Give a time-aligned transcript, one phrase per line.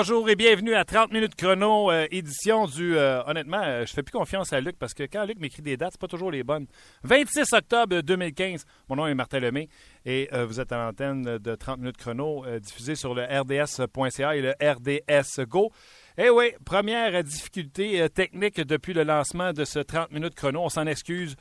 [0.00, 2.96] Bonjour et bienvenue à 30 minutes chrono, euh, édition du...
[2.96, 5.76] euh, honnêtement, euh, je fais plus confiance à Luc parce que quand Luc m'écrit des
[5.76, 6.68] dates, c'est pas toujours les bonnes.
[7.02, 9.68] 26 octobre 2015, mon nom est Martin Lemay
[10.06, 14.36] et euh, vous êtes à l'antenne de 30 minutes chrono euh, diffusé sur le rds.ca
[14.36, 15.72] et le RDS Go.
[16.16, 20.62] Eh oui, première difficulté technique depuis le lancement de ce 30 minutes chrono.
[20.62, 21.34] On s'en excuse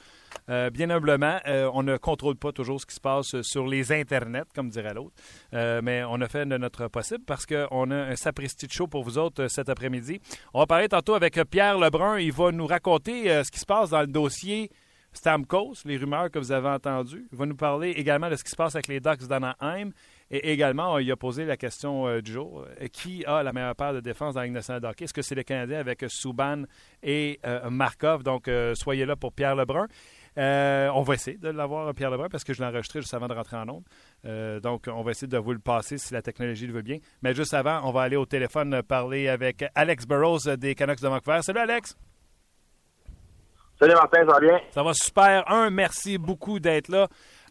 [0.50, 1.40] euh, bien humblement.
[1.48, 4.94] Euh, on ne contrôle pas toujours ce qui se passe sur les internets, comme dirait
[4.94, 5.16] l'autre.
[5.54, 8.88] Euh, mais on a fait de notre possible parce qu'on a un sapristi de show
[8.88, 10.20] pour vous autres euh, cet après-midi.
[10.54, 12.20] On va parler tantôt avec euh, Pierre Lebrun.
[12.20, 14.70] Il va nous raconter euh, ce qui se passe dans le dossier
[15.14, 17.26] Stamkos, les rumeurs que vous avez entendues.
[17.32, 19.92] Il va nous parler également de ce qui se passe avec les Ducks d'Anaheim.
[20.30, 22.66] Et également, il a posé la question euh, du jour.
[22.82, 24.94] Euh, qui a la meilleure paire de défense dans la Ligue nationale?
[25.00, 26.64] Est-ce que c'est le Canadien avec euh, Subban
[27.02, 28.24] et euh, Markov?
[28.24, 29.88] Donc, euh, soyez là pour Pierre Lebrun.
[30.38, 33.28] Euh, on va essayer de l'avoir, Pierre Lebrun, parce que je l'ai enregistré juste avant
[33.28, 33.84] de rentrer en onde.
[34.26, 37.00] Euh, donc, on va essayer de vous le passer si la technologie le veut bien.
[37.22, 41.08] Mais juste avant, on va aller au téléphone parler avec Alex Burrows des Canucks de
[41.08, 41.40] Vancouver.
[41.42, 41.98] Salut, Alex!
[43.80, 44.60] Salut Martin, ça va bien?
[44.72, 45.52] Ça va super.
[45.52, 47.08] Un, merci beaucoup d'être là.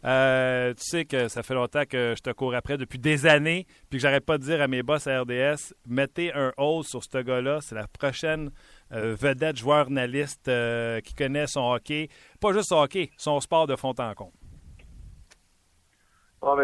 [0.07, 3.65] Euh, tu sais que ça fait longtemps que je te cours après depuis des années,
[3.89, 7.03] puis que j'arrête pas de dire à mes boss à RDS, mettez un hold sur
[7.03, 7.59] ce gars-là.
[7.61, 8.51] C'est la prochaine
[8.93, 12.07] euh, vedette joueur analyste euh, qui connaît son hockey.
[12.39, 14.15] Pas juste son hockey, son sport de fond en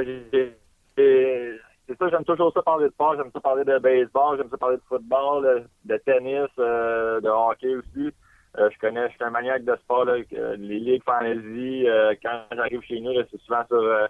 [0.06, 0.58] j'ai- j'ai-
[0.98, 4.50] j'ai- c'est ça, j'aime toujours ça parler de sport, j'aime ça parler de baseball, j'aime
[4.50, 8.14] ça parler de football, de tennis, euh, de hockey aussi.
[8.60, 11.88] Euh, je connais, je suis un maniaque de sport, là, que les ligues fantasy.
[11.88, 14.06] euh, quand j'arrive chez nous, c'est souvent sur euh,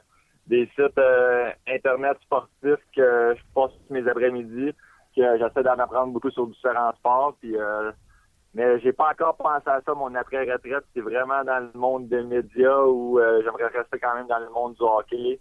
[0.47, 4.73] des sites euh, internet sportifs que je passe mes après-midi,
[5.15, 7.37] que j'essaie d'en apprendre beaucoup sur différents sports.
[7.39, 7.91] Puis, euh,
[8.53, 10.83] mais j'ai pas encore pensé à ça, mon après-retraite.
[10.93, 14.49] C'est vraiment dans le monde des médias où euh, j'aimerais rester quand même dans le
[14.49, 15.39] monde du hockey.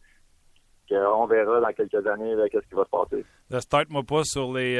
[0.89, 3.25] Que on verra dans quelques années qu'est-ce qui va se passer.
[3.51, 4.79] Là, Start-moi pas sur les.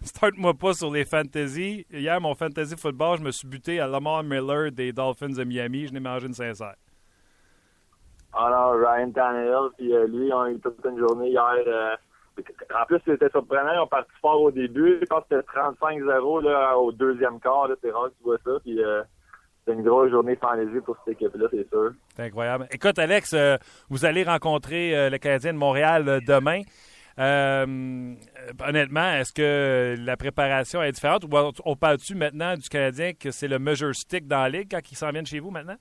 [0.02, 1.86] Start-moi pas sur les fantasy.
[1.90, 5.86] Hier, mon fantasy football, je me suis buté à Lamar Miller des Dolphins de Miami.
[5.86, 6.74] Je n'ai mangé une sincère.
[8.32, 11.54] Alors, Ryan Tannehill, puis euh, lui, on a eu toute une journée hier.
[11.66, 11.96] euh,
[12.78, 13.72] en plus, c'était surprenant.
[13.72, 14.98] Ils ont parti fort au début.
[15.00, 17.68] Je pense que c'était 35-0 là, au deuxième quart.
[17.82, 18.60] C'est rare que tu vois ça.
[18.62, 19.02] Puis, euh,
[19.66, 21.90] c'est une grosse journée fantasy pour cette équipe-là, c'est sûr.
[22.14, 22.68] C'est incroyable.
[22.70, 23.56] Écoute, Alex, euh,
[23.90, 26.60] vous allez rencontrer euh, le Canadien de Montréal euh, demain.
[27.18, 28.14] Euh,
[28.66, 31.24] honnêtement, est-ce que la préparation est différente?
[31.24, 31.28] Ou
[31.64, 34.96] on- parle-tu maintenant du Canadien que c'est le measure stick dans la ligue quand ils
[34.96, 35.76] s'en viennent chez vous maintenant?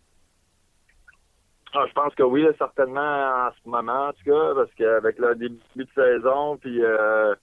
[1.73, 5.35] Ah, je pense que oui, certainement en ce moment, en tout cas, parce qu'avec le
[5.35, 7.35] début de saison, puis euh,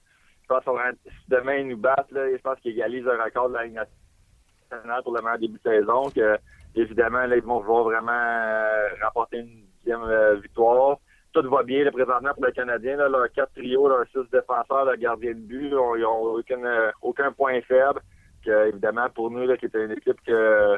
[0.42, 3.54] je pense qu'on si demain ils nous battent, je pense qu'ils égalisent le record de
[3.54, 6.38] la nationale pour le meilleur début de saison, que
[6.74, 10.96] évidemment, là, ils vont vraiment euh, remporter une dixième euh, victoire.
[11.32, 12.96] Tout va bien là, présentement pour le Canadien.
[12.96, 16.90] Là, leurs quatre trios, leurs six défenseurs, le gardien de but, ils n'ont aucun, euh,
[17.00, 18.00] aucun point faible.
[18.44, 20.74] Évidemment, pour nous, qui est une équipe que,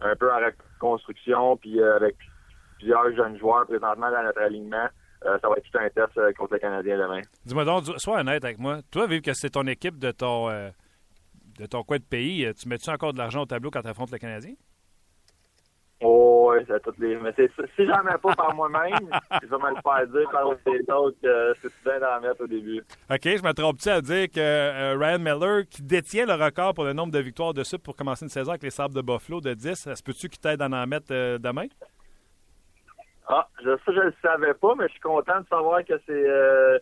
[0.00, 2.16] un peu en reconstruction, puis euh, avec
[2.78, 4.88] plusieurs jeunes joueurs présentement dans notre alignement.
[5.26, 7.22] Euh, ça va être tout un test euh, contre le Canadien demain.
[7.46, 8.80] Dis-moi donc, sois honnête avec moi.
[8.90, 10.68] Toi, vu que c'est ton équipe de ton, euh,
[11.58, 13.88] de ton coin de pays, euh, tu mets-tu encore de l'argent au tableau quand tu
[13.88, 14.52] affrontes le Canadien?
[16.66, 17.16] C'est à toutes les.
[17.16, 19.08] Mais si j'en mets pas par moi-même,
[19.42, 22.46] je vais me le faire dire par les autres que c'est bien d'en mettre au
[22.46, 22.80] début.
[23.10, 26.84] OK, je me trompe-tu à dire que euh, Ryan Miller, qui détient le record pour
[26.84, 29.40] le nombre de victoires de suite pour commencer une saison avec les Sables de Buffalo
[29.40, 31.66] de 10, ça se peut-tu qu'il t'aide à en mettre euh, demain?
[33.26, 36.12] Ah, je, ça, je le savais pas, mais je suis content de savoir que c'est,
[36.12, 36.78] euh,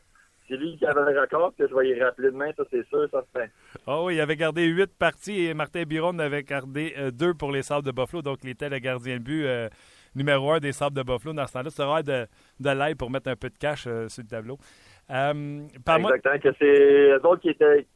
[0.52, 3.08] c'est lui qui avait le record, que je vais y rappeler demain, ça c'est sûr,
[3.10, 3.50] ça c'est.
[3.86, 7.62] Oh oui, il avait gardé 8 parties et Martin Biron avait gardé 2 pour les
[7.62, 9.68] Sables de Buffalo, donc il était le gardien de but euh,
[10.14, 11.70] numéro 1 des Sables de Buffalo dans ce temps-là.
[11.70, 12.26] C'est rare de,
[12.60, 14.58] de l'aide pour mettre un peu de cash euh, sur le tableau.
[15.10, 17.86] Euh, Exactement, que c'est eux autres qui étaient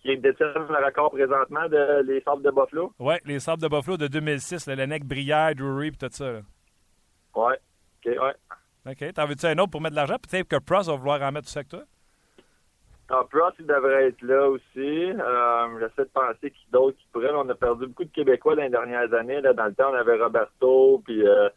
[0.00, 2.92] qui détient le record présentement de les Sables de Buffalo.
[2.98, 6.42] Oui, les Sables de Buffalo de 2006, le Lenec, Brière, Drury tout ça.
[7.34, 7.56] Ouais.
[8.06, 8.34] OK, ouais.
[8.86, 9.12] OK.
[9.14, 10.16] T'en veux-tu un autre pour mettre de l'argent?
[10.18, 11.84] Peut-être que Pross va vouloir en mettre tout ça avec toi?
[13.10, 14.64] Ah, Pross, il devrait être là aussi.
[14.76, 17.30] Euh, J'essaie de penser qui d'autres qui pourraient.
[17.34, 19.40] On a perdu beaucoup de Québécois dans les dernières années.
[19.40, 19.52] Là.
[19.52, 21.48] Dans le temps, on avait Roberto, puis euh,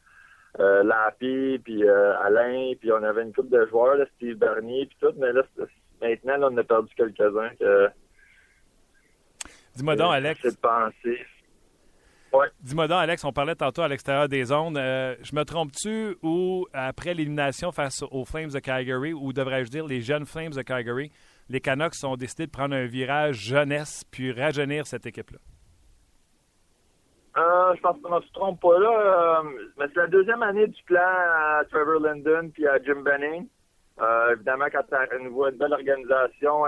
[0.59, 4.97] euh, Lapi, puis Alain, puis on avait une couple de joueurs, là, Steve Bernier, puis
[4.99, 5.13] tout.
[5.17, 5.43] Mais là,
[6.01, 7.51] maintenant, là, on a perdu quelques-uns.
[7.59, 7.89] Que,
[9.75, 10.41] Dis-moi donc, Alex.
[10.41, 11.25] J'essaie de penser.
[12.61, 14.77] Dis-moi donc, Alex, on parlait tantôt à l'extérieur des zones.
[14.77, 19.85] Euh, je me trompe-tu ou après l'élimination face aux Flames de Calgary, ou devrais-je dire
[19.85, 21.11] les jeunes Flames de Calgary,
[21.49, 25.39] les Canucks ont décidé de prendre un virage jeunesse puis rajeunir cette équipe-là?
[27.37, 28.89] Euh, je pense qu'on ne se trompe pas là.
[28.89, 29.43] Euh,
[29.77, 33.47] mais c'est la deuxième année du plan à Trevor Linden puis à Jim Benning.
[33.99, 36.63] Euh, évidemment, quand tu as une, une belle organisation,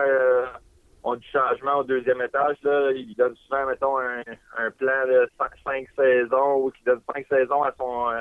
[1.03, 2.57] ont du changement au deuxième étage.
[2.63, 2.91] Là.
[2.91, 5.29] Il donne souvent, mettons, un, plan de
[5.65, 8.11] cinq, saisons ou qui donne cinq saisons à son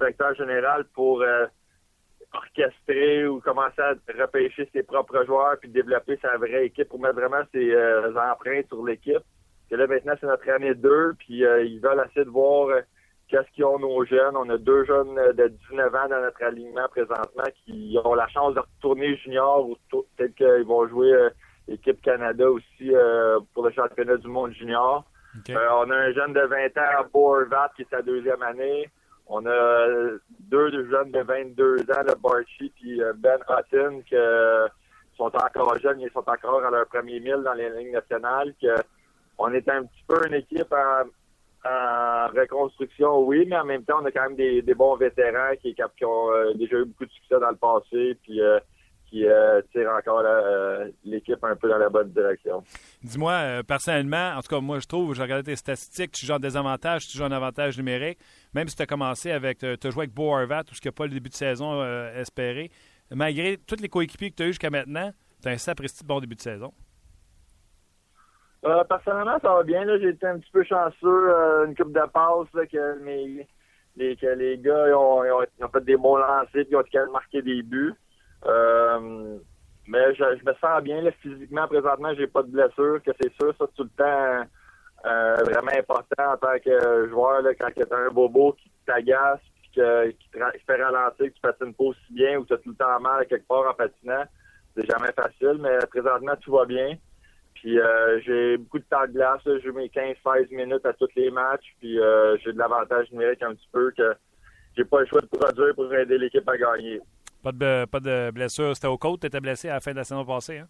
[0.00, 1.22] directeur général pour
[2.32, 7.14] orchestrer ou commencer à repêcher ses propres joueurs puis développer sa vraie équipe pour mettre
[7.14, 9.22] vraiment ses euh, empreintes sur l'équipe.
[9.70, 12.68] Et là, maintenant, c'est notre année 2, puis ils veulent essayer de voir
[13.28, 14.36] qu'est-ce qu'ils ont nos jeunes.
[14.36, 18.54] On a deux jeunes de 19 ans dans notre alignement présentement qui ont la chance
[18.54, 21.30] de retourner junior ou peut-être qu'ils vont jouer
[21.68, 25.04] équipe Canada aussi euh, pour le championnat du monde junior.
[25.48, 28.88] Euh, on a un jeune de 20 ans à Borvat qui est sa deuxième année.
[29.26, 29.86] On a
[30.40, 34.16] deux jeunes de 22 ans, le Barchi et euh, Ben Hutton, qui
[35.16, 38.54] sont encore jeunes, ils sont encore à leur premier mille dans les lignes nationales.
[38.60, 38.82] Que
[39.38, 41.04] on est un petit peu une équipe en,
[42.34, 46.04] reconstruction, oui, mais en même temps, on a quand même des, bons vétérans qui, qui
[46.04, 48.18] ont déjà eu beaucoup de succès dans le passé.
[48.22, 48.40] Puis
[49.12, 52.64] qui euh, tire encore euh, l'équipe un peu dans la bonne direction.
[53.02, 56.32] Dis-moi, euh, personnellement, en tout cas, moi, je trouve, j'ai regardé tes statistiques, tu joues
[56.32, 58.18] en désavantage, tu joues en avantage numérique.
[58.54, 60.88] Même si tu as commencé avec, tu as joué avec Beau Harvat, tout ce qui
[60.88, 62.70] n'a pas le début de saison espéré,
[63.10, 65.12] malgré tous les coéquipiers que tu as eu jusqu'à maintenant,
[65.42, 66.72] tu as un sapristi bon début de saison.
[68.88, 69.84] personnellement, ça va bien.
[69.98, 73.04] J'ai été un petit peu chanceux, une coupe de passe, que,
[73.96, 77.00] les, que les gars ils ont, ont, fait des bons lancers, puis ils ont quand
[77.00, 77.94] même marqué des buts.
[78.46, 79.38] Euh,
[79.86, 81.66] mais je, me sens bien là, physiquement.
[81.66, 83.54] Présentement, j'ai pas de blessure, que c'est sûr.
[83.58, 84.48] Ça, tout le temps
[85.04, 87.42] euh, vraiment important en tant que joueur.
[87.42, 91.40] Là, quand tu as un bobo qui t'agace, puis qui te fait ralentir, que tu
[91.40, 94.24] patines pas aussi bien ou tu as tout le temps mal quelque part en patinant,
[94.76, 95.58] c'est jamais facile.
[95.60, 96.96] Mais présentement, tout va bien.
[97.54, 99.40] Puis euh, j'ai beaucoup de temps de glace.
[99.44, 101.74] J'ai mes 15-16 minutes à tous les matchs.
[101.80, 101.98] Puis
[102.44, 104.14] j'ai de l'avantage numérique un petit peu que
[104.76, 107.00] j'ai pas le choix de produire pour aider l'équipe à gagner.
[107.42, 108.74] Pas de, pas de blessure.
[108.74, 110.68] C'était au côte, tu étais blessé à la fin de la saison passée, hein?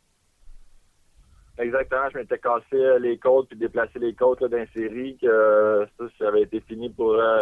[1.58, 5.86] Exactement, je m'étais cassé euh, les côtes puis déplacé les côtes d'un série que euh,
[6.18, 7.40] ça, avait été fini pour euh,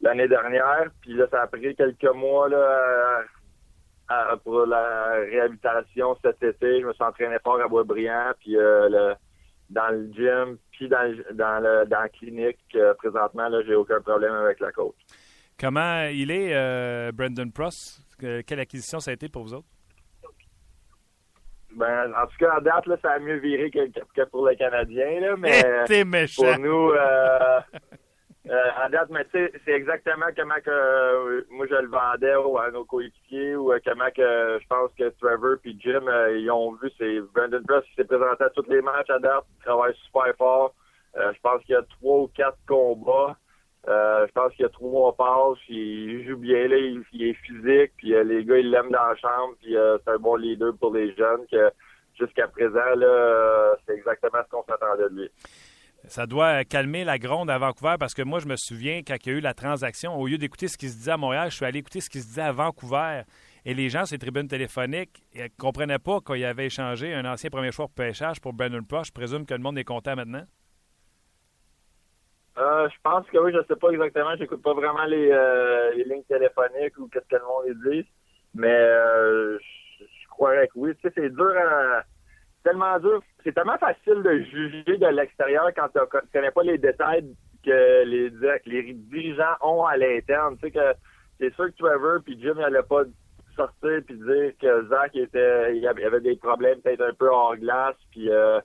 [0.00, 0.90] l'année dernière.
[1.00, 3.24] Puis là, ça a pris quelques mois là,
[4.42, 6.80] pour la réhabilitation cet été.
[6.80, 8.56] Je me suis entraîné fort à Boisbriand, puis
[9.70, 12.76] dans le gym, puis dans, dans, le, dans la clinique.
[12.98, 14.96] présentement, là, j'ai aucun problème avec la côte.
[15.58, 18.02] Comment il est, Brendan Pross?
[18.42, 19.68] Quelle acquisition ça a été pour vous autres?
[21.76, 25.20] Ben, en tout cas, en date, là, ça a mieux viré que, pour les Canadiens,
[25.20, 27.60] là, mais pour nous, euh,
[28.50, 32.32] euh, en date, mais tu sais, c'est exactement comment que euh, moi je le vendais
[32.32, 36.02] à nos coéquipiers ou comment que je pense que Trevor et Jim
[36.36, 36.90] ils ont vu.
[36.98, 40.34] C'est Brandon Press qui s'est présenté à tous les matchs à date, il travaille super
[40.36, 40.74] fort.
[41.16, 43.36] je pense qu'il y a trois ou quatre combats.
[43.88, 48.14] Euh, je pense qu'il a trois passes, il joue bien là, il, est physique, puis
[48.14, 50.94] euh, les gars ils l'aiment dans la chambre, puis euh, c'est un bon leader pour
[50.94, 51.68] les jeunes que
[52.16, 52.78] jusqu'à présent
[53.84, 55.30] c'est exactement ce qu'on s'attendait de lui.
[56.06, 59.32] Ça doit calmer la gronde à Vancouver parce que moi, je me souviens quand il
[59.32, 61.56] y a eu la transaction, au lieu d'écouter ce qui se disait à Montréal, je
[61.56, 63.22] suis allé écouter ce qui se disait à Vancouver.
[63.64, 67.50] Et les gens sur les tribunes téléphoniques ne comprenaient pas qu'il avait échangé un ancien
[67.50, 69.08] premier choix pour pêchage pour Brandon Proche.
[69.08, 70.44] Je présume que le monde est content maintenant.
[72.58, 74.36] Euh, je pense que oui, je sais pas exactement.
[74.36, 78.06] J'écoute pas vraiment les, euh, les lignes téléphoniques ou qu'est-ce que le monde dit.
[78.54, 80.94] Mais euh, je, croirais que oui.
[80.96, 82.02] Tu sais, c'est dur à,
[82.62, 83.22] tellement dur.
[83.42, 85.98] C'est tellement facile de juger de l'extérieur quand tu
[86.32, 90.56] connais pas les détails que les, dirigeants ont à l'interne.
[90.56, 90.94] Tu sais que
[91.40, 93.04] c'est sûr que Trevor puis Jim n'allaient pas
[93.56, 97.96] sortir puis dire que Zach était il avait des problèmes peut-être un peu hors glace
[98.10, 98.60] puis euh,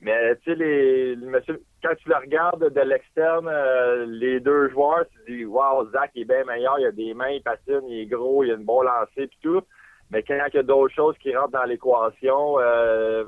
[0.00, 5.04] mais tu sais, les, monsieur, quand tu le regardes de l'externe, euh, les deux joueurs,
[5.10, 8.06] tu dis Wow, Zach est bien meilleur, il a des mains, il patine, il est
[8.06, 9.62] gros, il a une bon lancer puis tout.
[10.10, 13.24] Mais quand il y a d'autres choses qui rentrent dans l'équation, euh,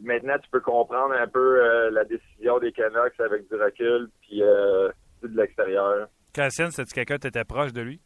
[0.00, 4.42] maintenant, tu peux comprendre un peu euh, la décision des Canucks avec du recul, puis
[4.42, 4.90] euh,
[5.22, 6.08] de l'extérieur.
[6.32, 8.00] Cassian, c'est-tu quelqu'un qui était proche de lui?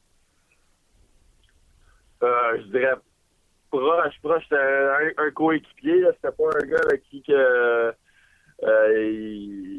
[2.22, 2.94] Euh, je dirais
[3.72, 7.94] proche, proche, c'était un, un coéquipier, c'était pas un gars avec qui que
[8.62, 9.78] euh,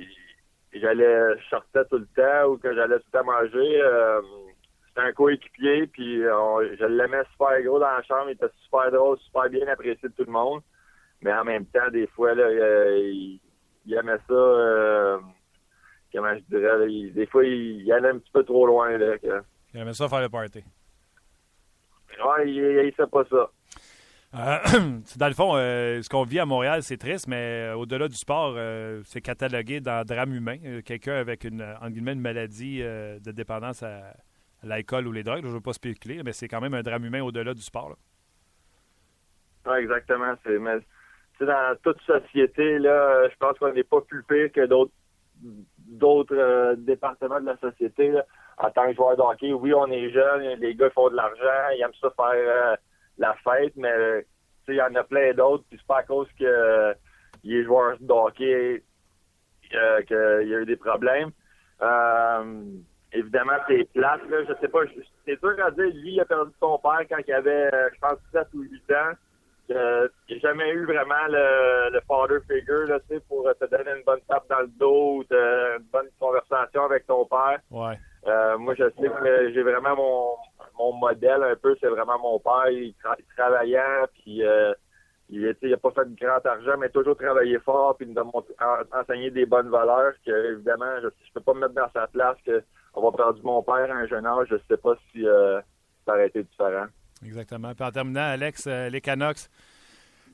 [0.73, 3.81] j'allais sortais tout le temps ou que j'allais tout le temps manger.
[3.81, 4.21] Euh,
[4.87, 9.17] c'était un coéquipier, puis je l'aimais super gros dans la chambre, il était super drôle,
[9.19, 10.61] super bien apprécié de tout le monde.
[11.21, 12.51] Mais en même temps, des fois, là,
[12.97, 13.39] il,
[13.91, 15.19] aimait ça, euh,
[16.13, 18.97] comment je dirais, des fois, il, allait un petit peu trop loin.
[18.97, 19.15] Là,
[19.73, 20.63] Il aimait ça faire le party.
[22.23, 23.49] Ouais, il, il sait pas ça.
[24.35, 24.57] Euh,
[25.17, 28.15] dans le fond, euh, ce qu'on vit à Montréal, c'est triste, mais euh, au-delà du
[28.15, 28.57] sport,
[29.03, 30.57] c'est catalogué dans drame humain.
[30.85, 31.63] Quelqu'un avec une,
[32.15, 34.13] maladie de dépendance à,
[34.63, 37.05] l'alcool ou les drogues, je ne veux pas spéculer, mais c'est quand même un drame
[37.05, 37.95] humain au-delà du sport.
[39.65, 40.33] Oui, exactement.
[40.43, 47.41] C'est, dans toute société, là, je pense qu'on n'est pas plus pire que d'autres départements
[47.41, 48.13] de la société.
[48.57, 51.69] En tant que joueur de hockey, oui, on est jeunes, les gars font de l'argent,
[51.75, 52.77] ils aiment ça faire
[53.17, 54.25] la fête, mais
[54.67, 56.93] il y en a plein d'autres, puis c'est pas à cause que euh,
[57.43, 58.83] il est joueur de hockey
[59.73, 61.31] euh, qu'il y a eu des problèmes.
[61.81, 62.63] Euh,
[63.11, 64.79] évidemment, c'est plate, là, je sais pas,
[65.25, 68.19] c'est dur à dire, lui, il a perdu son père quand il avait, je pense,
[68.31, 69.13] 7 ou 8 ans.
[69.71, 74.19] Euh, n'a jamais eu vraiment le, le father figure là, pour te donner une bonne
[74.27, 77.59] tape dans le dos ou une bonne conversation avec ton père.
[77.71, 77.97] Ouais.
[78.27, 80.35] Euh, moi, je sais que j'ai vraiment mon,
[80.77, 82.69] mon modèle un peu, c'est vraiment mon père.
[82.69, 82.93] Il,
[83.35, 83.79] travaillait,
[84.13, 84.73] puis euh,
[85.29, 88.21] il n'a pas fait de grand argent, mais toujours travaillé fort, puis il nous
[88.59, 90.13] a enseigné des bonnes valeurs.
[90.25, 92.63] Que évidemment, je ne peux pas me mettre dans sa place que
[92.93, 94.47] on va perdre mon père à un jeune âge.
[94.49, 95.59] Je ne sais pas si euh,
[96.05, 96.85] ça aurait été différent.
[97.25, 97.73] Exactement.
[97.73, 99.49] Puis en terminant, Alex, euh, les Canucks.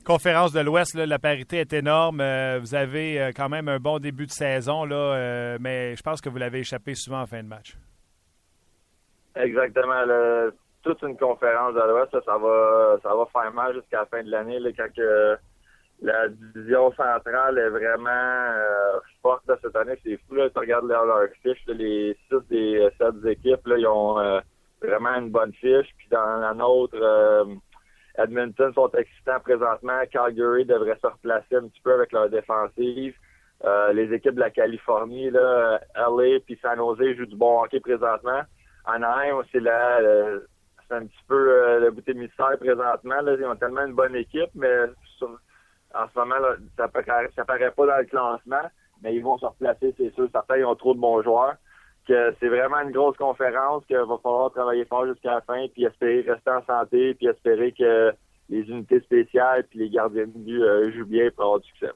[0.04, 2.22] Conférence de l'Ouest, la parité est énorme.
[2.58, 6.38] vous avez quand même un bon début de saison, là, mais je pense que vous
[6.38, 7.76] l'avez échappé souvent en fin de match.
[9.36, 10.04] Exactement.
[10.82, 14.30] toute une conférence de l'Ouest, ça, va ça va faire mal jusqu'à la fin de
[14.30, 14.88] l'année quand
[16.02, 19.98] la division centrale est vraiment euh, forte cette année.
[20.02, 24.18] C'est fou, là, tu regardes leur, fiche, les six des sept équipes, là, ils ont
[24.18, 24.40] euh,
[24.80, 25.88] vraiment une bonne fiche.
[25.98, 27.44] Puis dans la nôtre, euh,
[28.16, 30.00] Edmonton sont excitants présentement.
[30.10, 33.14] Calgary devrait se replacer un petit peu avec leur défensive.
[33.92, 38.42] les équipes de la Californie, là, LA puis San Jose jouent du bon hockey présentement.
[38.84, 40.40] Anaheim, c'est là, euh,
[40.88, 43.20] c'est un petit peu euh, le bouté mystère présentement.
[43.22, 43.34] Là.
[43.38, 44.86] Ils ont tellement une bonne équipe, mais
[45.94, 46.36] en ce moment,
[46.76, 48.70] ça paraît, ça paraît pas dans le classement,
[49.02, 50.28] mais ils vont se replacer, c'est sûr.
[50.32, 51.54] Certains ils ont trop de bons joueurs.
[52.08, 55.84] Que c'est vraiment une grosse conférence, qu'il va falloir travailler fort jusqu'à la fin, puis
[55.84, 58.12] espérer rester en santé, puis espérer que
[58.48, 61.92] les unités spéciales puis les gardiens de but euh, jouent bien pour avoir du succès.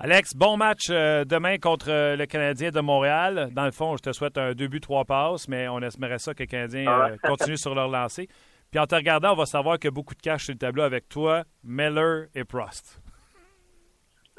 [0.00, 3.48] Alex, bon match euh, demain contre euh, le Canadien de Montréal.
[3.50, 6.34] Dans le fond, je te souhaite un deux buts, trois passes, mais on espérait ça
[6.34, 8.28] que les Canadiens ah euh, continuent sur leur lancée.
[8.70, 10.58] Puis en te regardant, on va savoir qu'il y a beaucoup de cash sur le
[10.58, 13.02] tableau avec toi, Miller et Prost.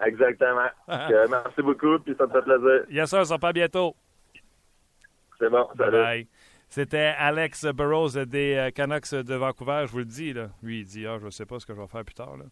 [0.01, 0.69] Exactement.
[0.87, 2.85] merci beaucoup, puis ça me fait plaisir.
[2.89, 3.97] Yes, sir, ça part bientôt.
[5.39, 6.25] C'est bon, salut.
[6.69, 9.83] C'était Alex Burrows des Canucks de Vancouver.
[9.87, 10.51] Je vous le dis, là.
[10.63, 12.37] lui, il dit ah, Je ne sais pas ce que je vais faire plus tard.
[12.37, 12.45] Là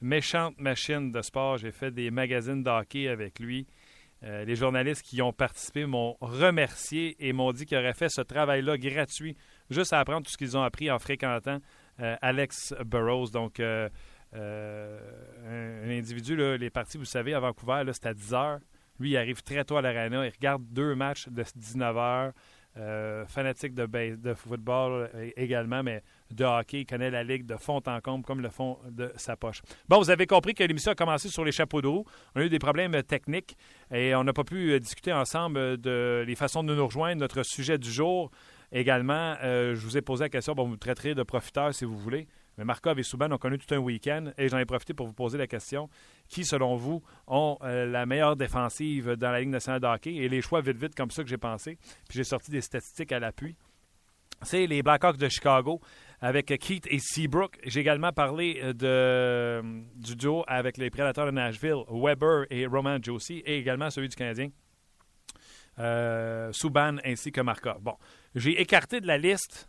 [0.00, 1.58] méchante machine de sport.
[1.58, 3.66] J'ai fait des magazines d'hockey avec lui.
[4.24, 8.22] Euh, les journalistes qui ont participé m'ont remercié et m'ont dit qu'ils auraient fait ce
[8.22, 9.36] travail-là gratuit,
[9.68, 11.58] juste à apprendre tout ce qu'ils ont appris en fréquentant
[12.00, 13.30] euh, Alex Burroughs.
[13.30, 13.88] Donc, euh,
[14.32, 18.58] un, individu, là, les parties, vous savez, à Vancouver, c'est à 10 h.
[18.98, 20.24] Lui, il arrive très tôt à l'arena.
[20.24, 23.26] Il regarde deux matchs de 19 h.
[23.26, 26.84] fanatique de, de football également, mais de hockey.
[26.84, 29.62] Connaît la ligue de fond en comble comme le fond de sa poche.
[29.88, 32.04] Bon, vous avez compris que l'émission a commencé sur les chapeaux de roue.
[32.34, 33.56] On a eu des problèmes techniques
[33.92, 37.20] et on n'a pas pu euh, discuter ensemble de les façons de nous rejoindre.
[37.20, 38.30] Notre sujet du jour
[38.72, 41.84] également, euh, je vous ai posé la question, bon, vous me traiterez de profiteur si
[41.84, 42.26] vous voulez.
[42.56, 45.12] Mais Markov et Souban ont connu tout un week-end et j'en ai profité pour vous
[45.12, 45.88] poser la question
[46.28, 50.14] qui, selon vous, ont euh, la meilleure défensive dans la Ligue nationale de hockey?
[50.14, 51.78] Et les choix vite, vite, comme ça que j'ai pensé.
[52.08, 53.56] Puis j'ai sorti des statistiques à l'appui.
[54.42, 55.80] C'est les Blackhawks de Chicago
[56.20, 57.58] avec Keith et Seabrook.
[57.64, 59.62] J'ai également parlé euh,
[59.96, 64.16] du duo avec les Prédateurs de Nashville, Weber et Roman Josie, et également celui du
[64.16, 64.48] Canadien,
[65.78, 67.80] euh, Subban ainsi que Markov.
[67.80, 67.96] Bon,
[68.34, 69.68] j'ai écarté de la liste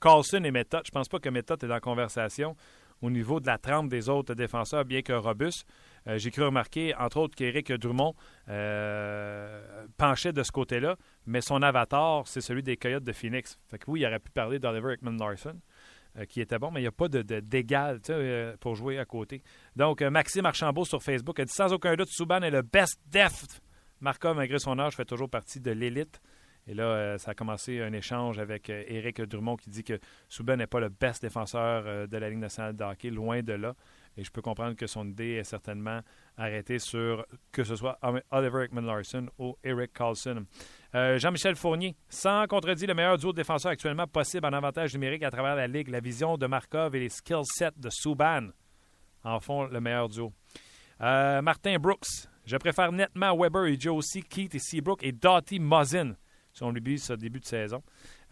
[0.00, 0.82] Carlson et Method.
[0.84, 2.56] Je pense pas que Method est dans la conversation
[3.02, 5.66] au niveau de la trempe des autres défenseurs, bien que robuste.
[6.06, 8.14] Euh, j'ai cru remarquer, entre autres, qu'Éric Drummond
[8.48, 13.58] euh, penchait de ce côté-là, mais son avatar, c'est celui des Coyotes de Phoenix.
[13.68, 15.60] Fait que oui, il aurait pu parler d'Oliver Ekman Larson.
[16.28, 19.42] qui était bon, mais il n'y a pas d'égal de, pour jouer à côté.
[19.76, 23.60] Donc, Maxime Archambault sur Facebook a dit sans aucun doute, Souban est le best deft.
[24.00, 26.20] Markov, malgré son âge, fait toujours partie de l'élite.
[26.68, 29.98] Et là, ça a commencé un échange avec Éric Drummond qui dit que
[30.28, 33.74] Souban n'est pas le best défenseur de la Ligue nationale de hockey, loin de là.
[34.18, 36.00] Et je peux comprendre que son idée est certainement
[36.36, 38.00] arrêtée sur que ce soit
[38.32, 40.44] Oliver Ekman Larson ou Eric Carlson.
[40.96, 45.22] Euh, Jean-Michel Fournier, sans contredit, le meilleur duo de défenseurs actuellement possible en avantage numérique
[45.22, 45.86] à travers la Ligue.
[45.86, 48.48] La vision de Markov et les skill sets de Subban
[49.22, 50.32] en font le meilleur duo.
[51.00, 56.16] Euh, Martin Brooks, je préfère nettement Weber et Josie, Keith et Seabrook et Dottie Muzzin
[56.58, 57.82] si on lui ce début de saison.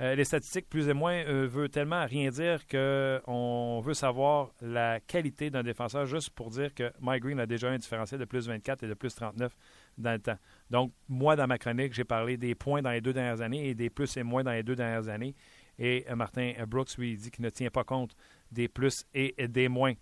[0.00, 5.00] Euh, les statistiques, plus ou moins, euh, veut tellement rien dire qu'on veut savoir la
[5.00, 8.46] qualité d'un défenseur juste pour dire que Mike Green a déjà un différentiel de plus
[8.48, 9.56] 24 et de plus 39
[9.96, 10.38] dans le temps.
[10.70, 13.74] Donc, moi, dans ma chronique, j'ai parlé des points dans les deux dernières années et
[13.74, 15.34] des plus et moins dans les deux dernières années.
[15.78, 18.14] Et euh, Martin Brooks, lui, dit qu'il ne tient pas compte
[18.50, 19.94] des plus et des moins.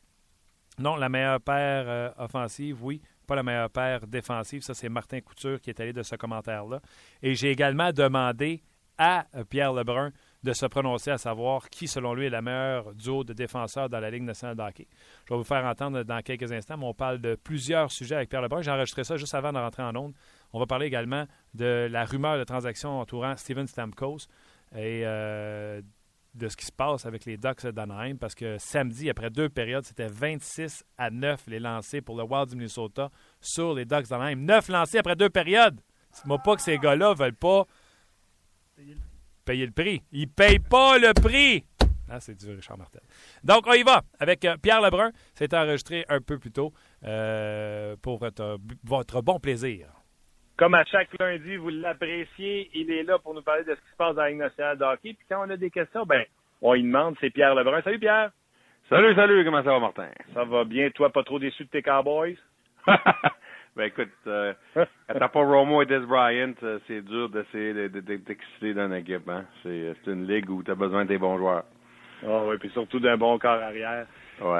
[0.78, 4.62] Non, la meilleure paire offensive, oui, pas la meilleure paire défensive.
[4.62, 6.80] Ça, c'est Martin Couture qui est allé de ce commentaire-là.
[7.22, 8.62] Et j'ai également demandé
[8.98, 10.12] à Pierre Lebrun
[10.42, 13.98] de se prononcer à savoir qui, selon lui, est la meilleure duo de défenseurs dans
[13.98, 14.86] la Ligue nationale de hockey.
[15.24, 18.28] Je vais vous faire entendre dans quelques instants, mais on parle de plusieurs sujets avec
[18.28, 18.60] Pierre Lebrun.
[18.60, 20.12] J'ai enregistré ça juste avant de rentrer en onde.
[20.52, 24.28] On va parler également de la rumeur de transaction entourant Steven Stamkos
[24.76, 25.80] et euh,
[26.34, 29.84] de ce qui se passe avec les Ducks d'Anaheim parce que samedi, après deux périodes,
[29.84, 33.10] c'était 26 à 9 les lancés pour le Wild du Minnesota
[33.40, 34.36] sur les Ducks d'Anaheim.
[34.36, 35.80] 9 lancés après deux périodes.
[36.14, 37.64] Dis-moi pas que ces gars-là veulent pas
[39.44, 40.02] payer le prix.
[40.12, 41.64] Ils payent pas le prix.
[42.08, 43.00] Ah, c'est du Richard Martel.
[43.42, 45.10] Donc, on y va avec euh, Pierre Lebrun.
[45.34, 46.72] C'est enregistré un peu plus tôt
[47.04, 48.20] euh, pour
[48.84, 49.88] votre bon plaisir.
[50.56, 52.70] Comme à chaque lundi, vous l'appréciez.
[52.74, 54.78] Il est là pour nous parler de ce qui se passe dans la Ligue nationale
[54.78, 55.14] de hockey.
[55.14, 56.24] Puis quand on a des questions, ben,
[56.62, 57.16] on y demande.
[57.20, 57.82] C'est Pierre Lebrun.
[57.82, 58.30] Salut, Pierre.
[58.88, 59.44] Salut, salut.
[59.44, 60.08] Comment ça va, Martin?
[60.32, 60.90] Ça va bien.
[60.90, 62.38] Toi, pas trop déçu de tes Cowboys?
[62.86, 68.74] ben, écoute, euh, quand t'as pas Romo et Des Bryant, euh, c'est dur d'essayer d'exciter
[68.74, 69.28] dans une équipe.
[69.28, 69.46] Hein?
[69.64, 71.64] C'est une ligue où tu as besoin des bons joueurs.
[72.26, 74.06] Ah oui, puis surtout d'un bon corps arrière.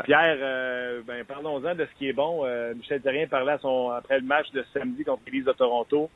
[0.05, 2.43] Pierre, euh, ben, parlons-en de ce qui est bon.
[2.45, 6.11] Euh, Michel Terrien parlait à son, après le match de samedi contre l'Élise de Toronto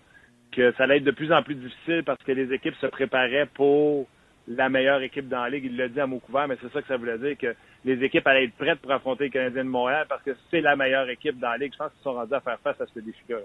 [0.52, 3.46] que ça allait être de plus en plus difficile parce que les équipes se préparaient
[3.54, 4.06] pour
[4.46, 5.66] la meilleure équipe dans la Ligue.
[5.66, 8.02] Il l'a dit à mot couvert, mais c'est ça que ça voulait dire, que les
[8.02, 11.08] équipes allaient être prêtes pour affronter les Canadiens de Montréal parce que c'est la meilleure
[11.10, 11.72] équipe dans la Ligue.
[11.72, 13.38] Je pense qu'ils sont rendus à faire face à ce défi-là.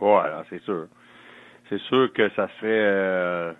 [0.00, 0.86] Oui, c'est sûr.
[1.68, 3.52] C'est sûr que ça serait euh,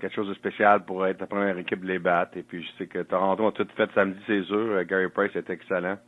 [0.00, 2.36] quelque chose de spécial pour être la première équipe de les battre.
[2.36, 4.56] Et puis, je sais que Toronto a tout fait samedi, c'est sûr.
[4.56, 5.98] Euh, Gary Price est excellent.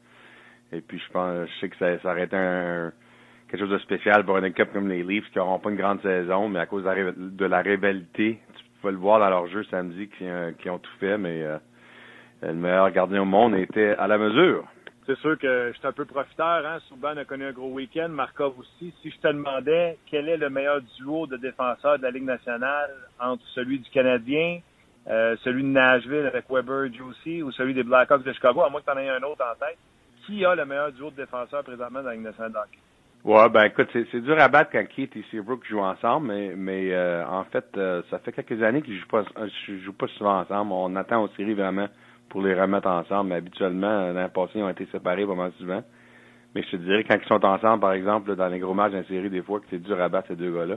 [0.72, 2.92] Et puis, je pense, je sais que ça, ça aurait été un,
[3.49, 6.03] quelque chose de spécial pour une équipe comme les Leafs qui n'auront pas une grande
[6.03, 10.09] saison, mais à cause de la, rivalité, tu peux le voir dans leur jeu samedi
[10.18, 11.59] qui, euh, qui ont tout fait, mais euh,
[12.42, 14.64] le meilleur gardien au monde était à la mesure.
[15.07, 16.66] C'est sûr que je suis un peu profiteur.
[16.66, 16.79] Hein?
[16.88, 18.92] Souban a connu un gros week-end, Markov aussi.
[19.03, 22.90] Si je te demandais quel est le meilleur duo de défenseurs de la Ligue nationale
[23.21, 24.59] entre celui du Canadien,
[25.09, 28.81] euh, celui de Nashville avec Weber Juicy ou celui des Blackhawks de Chicago, à moins
[28.81, 29.79] que tu en aies un autre en tête,
[30.27, 32.79] qui a le meilleur duo de défenseurs présentement dans la Ligue nationale de hockey?
[33.23, 36.92] Ouais, ben écoute, c'est dur à battre quand Keith et Seabrook jouent ensemble, mais, mais
[36.92, 39.25] euh, en fait, euh, ça fait quelques années qu'ils jouent pas,
[39.85, 40.73] jouent pas souvent ensemble.
[40.73, 41.88] On attend aux séries vraiment
[42.29, 43.31] pour les remettre ensemble.
[43.31, 45.83] Mais habituellement, le passé, ils ont été séparés mal souvent.
[46.55, 49.29] Mais je te dirais, quand ils sont ensemble, par exemple, dans les gros matchs série,
[49.29, 50.77] des fois, que c'est dur à battre ces deux gars-là.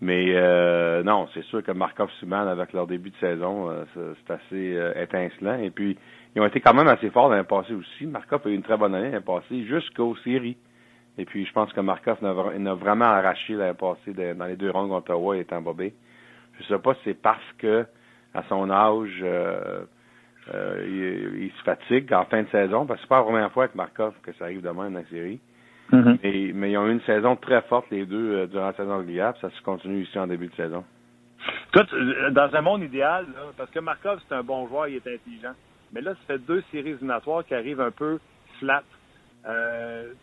[0.00, 4.32] Mais euh, non, c'est sûr que Markov Suman, avec leur début de saison, euh, c'est
[4.32, 5.58] assez euh, étincelant.
[5.58, 5.98] Et puis,
[6.34, 8.06] ils ont été quand même assez forts dans le passé aussi.
[8.06, 10.56] Markov a eu une très bonne année dans le passé, jusqu'aux séries.
[11.18, 14.88] Et puis, je pense que Markov n'a vraiment arraché l'année passée dans les deux rondes
[14.88, 15.92] contre Ottawa et étant bobé.
[16.60, 17.84] Je sais pas si c'est parce que,
[18.34, 19.24] à son âge,
[20.54, 23.64] euh, il, se fatigue en fin de saison, parce que c'est pas la première fois
[23.64, 25.40] avec Markov que ça arrive demain dans la série.
[25.92, 26.52] Mm-hmm.
[26.54, 29.32] mais ils ont eu une saison très forte, les deux, euh, durant la saison régulière,
[29.40, 30.84] ça se continue ici en début de saison.
[31.72, 33.24] Toi, euh, dans un monde idéal,
[33.56, 35.54] parce que Markov, c'est un bon joueur, il est intelligent,
[35.92, 38.18] mais là, ça fait deux séries éliminatoires qui arrivent un peu
[38.58, 38.82] flat.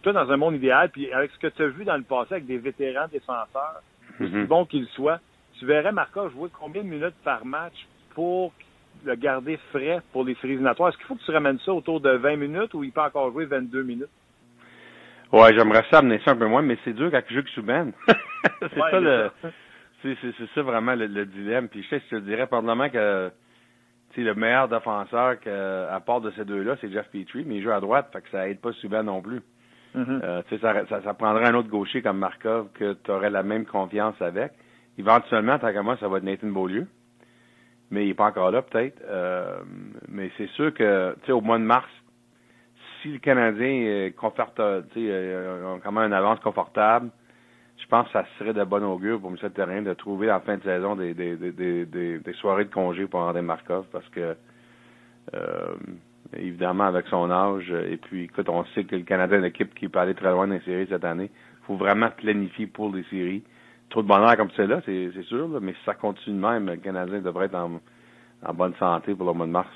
[0.04, 2.36] toi, dans un monde idéal, puis avec ce que tu as vu dans le passé
[2.36, 3.82] avec des vétérans défenseurs,
[4.20, 4.46] aussi mm-hmm.
[4.46, 5.20] bon qu'ils soient,
[5.58, 8.54] tu verrais Markov jouer combien de minutes par match pour
[9.04, 10.90] le garder frais pour les séries éliminatoires.
[10.90, 13.32] Est-ce qu'il faut que tu ramènes ça autour de 20 minutes ou il peut encore
[13.32, 14.10] jouer 22 minutes?
[15.32, 17.50] Ouais, j'aimerais ça amener ça un peu moins, mais c'est dur quand tu joues que
[17.50, 17.92] Subban.
[18.60, 19.32] c'est ça le,
[20.02, 20.16] c'est,
[20.54, 21.68] ça vraiment le, dilemme.
[21.68, 23.32] Puis je sais, je te dirais probablement que
[24.18, 27.72] le meilleur défenseur que, à part de ces deux-là, c'est Jeff Petrie, mais il joue
[27.72, 29.42] à droite, fait que ça aide pas Subban non plus.
[29.96, 30.24] Mm-hmm.
[30.24, 33.66] Euh, ça, ça, ça, prendrait un autre gaucher comme Markov que tu aurais la même
[33.66, 34.52] confiance avec.
[34.98, 36.88] Éventuellement, tant qu'à moi, ça va être Nathan Beaulieu.
[37.92, 39.02] Mais il n'est pas encore là peut-être.
[40.08, 41.90] mais c'est sûr que, tu sais, au mois de mars,
[43.02, 47.10] si le Canadien est confortable, tu sais, a quand même une avance confortable,
[47.78, 49.38] je pense que ça serait de bon augure pour M.
[49.52, 53.06] Terrain de trouver en fin de saison des, des, des, des, des soirées de congé
[53.06, 54.36] pour André Markov parce que
[55.34, 55.76] euh,
[56.36, 59.76] évidemment avec son âge, et puis écoute, on sait que le Canadien est une équipe
[59.76, 61.30] qui peut aller très loin dans les séries cette année.
[61.62, 63.44] Il faut vraiment planifier pour les séries.
[63.96, 66.76] Trop de bonheur comme c'est là, c'est sûr, mais si ça continue de même, le
[66.76, 67.80] Canadien devrait être en,
[68.46, 69.70] en bonne santé pour le mois de mars.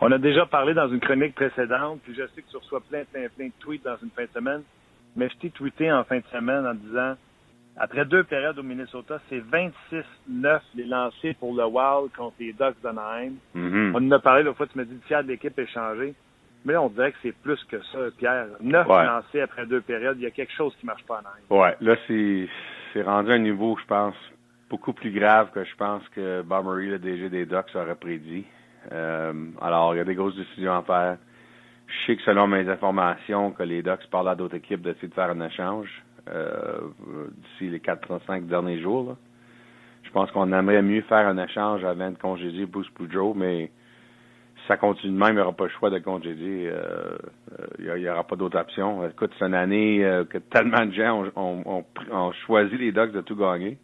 [0.00, 3.04] On a déjà parlé dans une chronique précédente, puis je sais que tu reçois plein,
[3.04, 4.62] plein, plein de tweets dans une fin de semaine.
[5.14, 7.14] Mais je t'ai tweeté en fin de semaine en disant,
[7.76, 12.82] après deux périodes au Minnesota, c'est 26-9 les lancés pour le Wild contre les Ducks
[12.82, 13.34] d'Anaheim.
[13.54, 13.92] Mm-hmm.
[13.94, 16.14] On en a parlé l'autre fois, tu m'as dit le tiers de l'équipe est changé.
[16.64, 18.46] Mais là, on dirait que c'est plus que ça, Pierre.
[18.60, 19.04] Neuf Ouais.
[19.04, 21.42] lancés après deux périodes, il y a quelque chose qui marche pas à Anaheim.
[21.50, 22.48] Ouais, là, c'est,
[22.92, 24.14] c'est rendu à un niveau, je pense,
[24.70, 28.44] beaucoup plus grave que je pense que Bob Murray, le DG des Ducks, aurait prédit.
[28.92, 31.16] Euh, alors, il y a des grosses décisions à faire.
[31.88, 35.14] Je sais que selon mes informations, que les Ducks parlent à d'autres équipes d'essayer de
[35.14, 35.88] faire un échange
[36.32, 36.78] euh,
[37.36, 39.08] d'ici les 4-5 derniers jours.
[39.10, 39.16] là.
[40.04, 43.70] Je pense qu'on aimerait mieux faire un échange avant de congédier Bruce Boudreau, mais
[44.62, 46.68] si ça continue de même, il n'y aura pas le choix de congédier.
[46.70, 47.16] Euh,
[47.60, 49.06] euh, il n'y aura pas d'autre option.
[49.08, 52.92] Écoute, c'est une année euh, que tellement de gens ont, ont, ont ont choisi les
[52.92, 53.78] Ducks de tout gagner,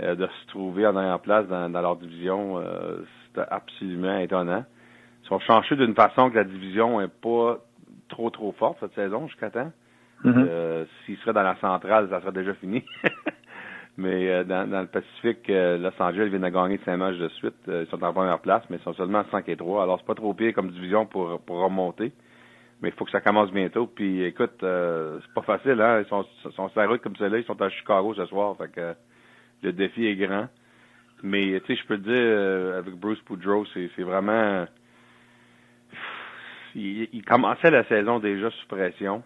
[0.00, 2.58] euh, de se trouver en dernière place dans, dans leur division.
[2.58, 4.64] euh, C'était absolument étonnant.
[5.24, 7.58] Ils sont changés d'une façon que la division est pas
[8.08, 9.72] trop trop forte cette saison jusqu'à temps.
[10.26, 12.82] Euh, S'ils seraient dans la centrale, ça serait déjà fini.
[13.96, 17.28] mais euh, dans, dans le Pacifique, euh, Los Angeles vient de gagner cinq matchs de
[17.28, 17.54] suite.
[17.68, 19.84] Euh, ils sont en première place, mais ils sont seulement à 5 et 3.
[19.84, 22.12] Alors c'est pas trop pire comme division pour, pour remonter.
[22.82, 23.86] Mais il faut que ça commence bientôt.
[23.86, 26.00] Puis écoute, euh, c'est pas facile, hein.
[26.00, 26.24] Ils sont,
[26.56, 28.56] sont sur la route comme celle-là, ils sont à Chicago ce soir.
[28.56, 28.94] Fait que
[29.62, 30.48] le défi est grand.
[31.22, 34.66] Mais tu sais, je peux te dire, avec Bruce Boudreau, c'est c'est vraiment.
[36.74, 39.22] Il, il commençait la saison déjà sous pression.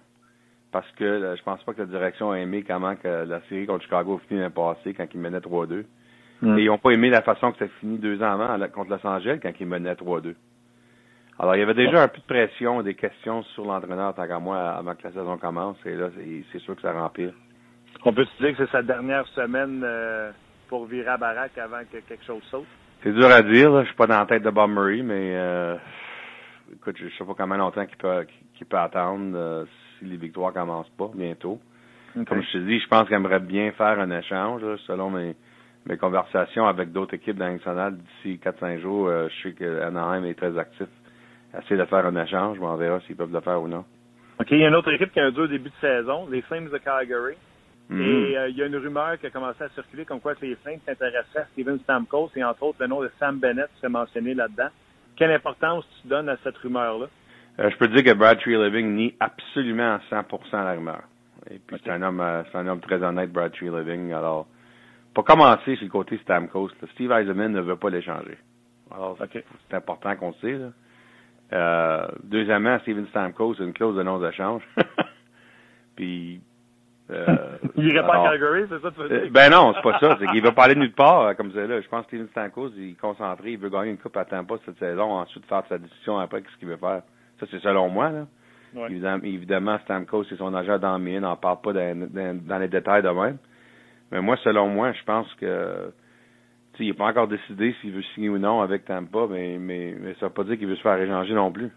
[0.71, 3.67] Parce que euh, je pense pas que la direction a aimé comment que la série
[3.67, 5.85] contre Chicago a fini l'année passée quand ils menaient 3-2.
[6.43, 6.59] Mm.
[6.59, 9.07] Et ils n'ont pas aimé la façon que ça finit deux ans avant contre Los
[9.07, 10.35] Angeles quand ils menaient 3-2.
[11.41, 14.41] Alors, il y avait déjà un peu de pression, des questions sur l'entraîneur, tant qu'à
[14.41, 15.77] moi, avant que la saison commence.
[15.87, 16.09] Et là,
[16.53, 17.33] c'est- sûr que ça rempire.
[18.05, 20.33] On peut se dire que c'est sa dernière semaine euh,
[20.69, 22.67] pour virer à baraque avant que quelque chose saute?
[23.03, 23.83] C'est dur à dire, là.
[23.83, 25.77] je suis pas dans la tête de Bob Murray, mais euh,
[26.75, 29.65] écoute, je sais pas combien longtemps qu'il peut, qu'il peut attendre euh,
[29.99, 31.59] si les victoires commencent pas bientôt.
[32.27, 35.37] Comme je te dis, je pense qu'il aimerait bien faire un échange, là, selon mes,
[35.87, 37.97] mes conversations avec d'autres équipes dans la Ligue nationale.
[37.97, 40.89] D'ici 4-5 jours, euh, je sais que Anaheim est très actif.
[41.57, 43.85] Essayer de faire un échange, mais on verra s'ils peuvent le faire ou non.
[44.41, 46.43] OK, il y a une autre équipe qui a un dur début de saison, les
[46.43, 47.37] Flames de Calgary.
[47.89, 48.01] Mhm.
[48.01, 50.45] Et euh, il y a une rumeur qui a commencé à circuler comme quoi que
[50.45, 53.89] les Flames s'intéressaient à Steven Stamkos et entre autres le nom de Sam Bennett serait
[53.89, 54.69] mentionné là-dedans.
[55.17, 57.07] Quelle importance tu donnes à cette rumeur-là?
[57.61, 61.03] Euh, je peux te dire que Brad Tree Living nie absolument à 100% la rumeur.
[61.51, 64.13] Et puis c'est un homme, euh, c'est un homme très honnête, Brad Tree Living.
[64.13, 64.47] Alors,
[65.15, 68.39] pour commencer, sur le côté Stamkos, là, Steve Eisenman ne veut pas l'échanger.
[68.91, 70.59] Alors, c'est important qu'on le sait.
[70.59, 70.69] Là.
[71.53, 74.63] Euh, deuxièmement, Steven Stamkos a une clause de non-échange.
[75.97, 76.41] puis,
[77.11, 77.27] euh,
[77.77, 79.33] Il irait pas à Calgary, c'est ça que tu veux euh, dire?
[79.33, 80.17] ben non, c'est pas ça.
[80.21, 81.81] C'est qu'il veut parler de nulle part, euh, comme ça là.
[81.81, 84.57] Je pense que Steven Stamkos, il est concentré, il veut gagner une coupe à Tampa
[84.67, 87.03] cette saison, ensuite faire sa décision après qu'est-ce qu'il veut faire.
[87.41, 88.27] Ça, c'est selon moi, là.
[88.75, 88.91] Ouais.
[88.91, 92.69] Évidemment, évidemment, Stamkos, c'est son agent dans mien, n'en parle pas dans, dans- dans les
[92.69, 93.39] détails de même.
[94.13, 95.93] Mais moi, selon moi, je pense que
[96.75, 99.57] tu sais, il n'est pas encore décidé s'il veut signer ou non avec Tampa, mais,
[99.59, 101.71] mais, mais ça veut pas dire qu'il veut se faire échanger non plus.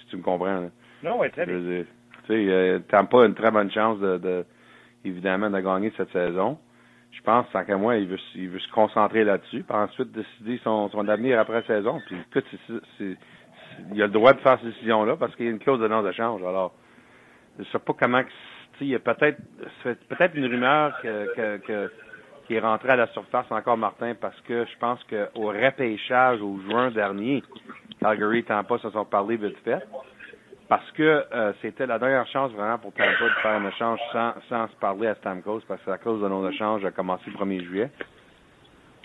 [0.00, 0.46] Si tu me comprends.
[0.60, 0.68] là.
[1.02, 1.58] Non, ouais, très bien.
[1.58, 1.84] dire,
[2.26, 4.44] tu sais, euh, Tampa a une très bonne chance de, de
[5.04, 6.58] évidemment de gagner cette saison.
[7.12, 10.12] Je pense, tant qu'à moi, il veut, se- il veut se concentrer là-dessus, puis ensuite
[10.12, 12.00] décider son, son avenir après saison.
[12.06, 12.44] Puis écoute,
[12.98, 13.16] c'est-
[13.92, 15.88] il a le droit de faire cette décision-là parce qu'il y a une clause de
[15.88, 16.42] non-échange.
[16.42, 16.72] Alors,
[17.58, 18.22] je sais pas comment,
[18.80, 19.38] il y a peut-être,
[19.82, 21.92] peut-être une rumeur que, que, que-
[22.46, 26.58] qui est rentrée à la surface encore, Martin, parce que je pense qu'au repêchage au
[26.68, 27.42] juin dernier,
[28.00, 29.84] Calgary et Tampa se sont parlé vite fait
[30.68, 34.32] parce que euh, c'était la dernière chance vraiment pour Tampa de faire un échange sans,
[34.48, 37.64] sans se parler à Stamkos, parce que la clause de non-échange a commencé le 1er
[37.64, 37.90] juillet.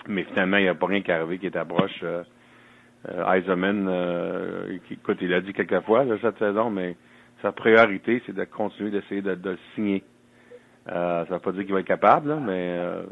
[0.08, 2.00] Mais finalement, il n'y a pas rien qui est arrivé qui était proche.
[2.04, 2.24] Euh, euh,
[3.08, 6.96] Eisenman, euh, qui- écoute, il a dit quelques fois là, cette saison, mais
[7.42, 10.04] sa priorité, c'est de continuer d'essayer de, de le signer.
[10.90, 13.04] Euh, ça ne veut pas dire qu'il va être capable, là, mais euh,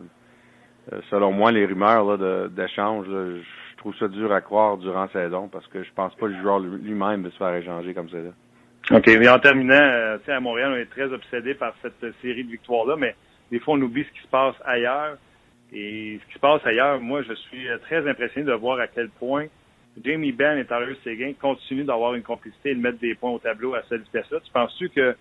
[0.94, 2.18] euh, selon moi, les rumeurs
[2.50, 6.28] d'échange, je trouve ça dur à croire durant la saison parce que je pense pas
[6.28, 8.18] que le joueur lui-même veut se faire échanger comme ça.
[8.18, 8.98] Là.
[8.98, 9.08] OK.
[9.08, 12.52] Et en terminant, euh, à Montréal, on est très obsédé par cette euh, série de
[12.52, 13.16] victoires-là, mais
[13.52, 15.18] des fois, on oublie ce qui se passe ailleurs.
[15.74, 19.10] Et ce qui se passe ailleurs, moi, je suis très impressionné de voir à quel
[19.10, 19.46] point
[20.04, 23.40] Jamie Benn et Tyler Seguin continuent d'avoir une complicité et de mettre des points au
[23.40, 24.40] tableau à cette vitesse-là.
[24.44, 25.16] Tu penses-tu que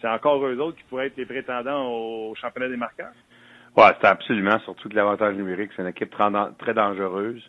[0.00, 3.12] c'est encore eux autres qui pourraient être les prétendants au championnat des marqueurs?
[3.76, 5.70] Oui, c'est absolument, surtout de l'avantage numérique.
[5.76, 6.14] C'est une équipe
[6.58, 7.42] très dangereuse.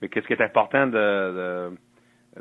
[0.00, 1.72] Mais qu'est-ce qui est important de,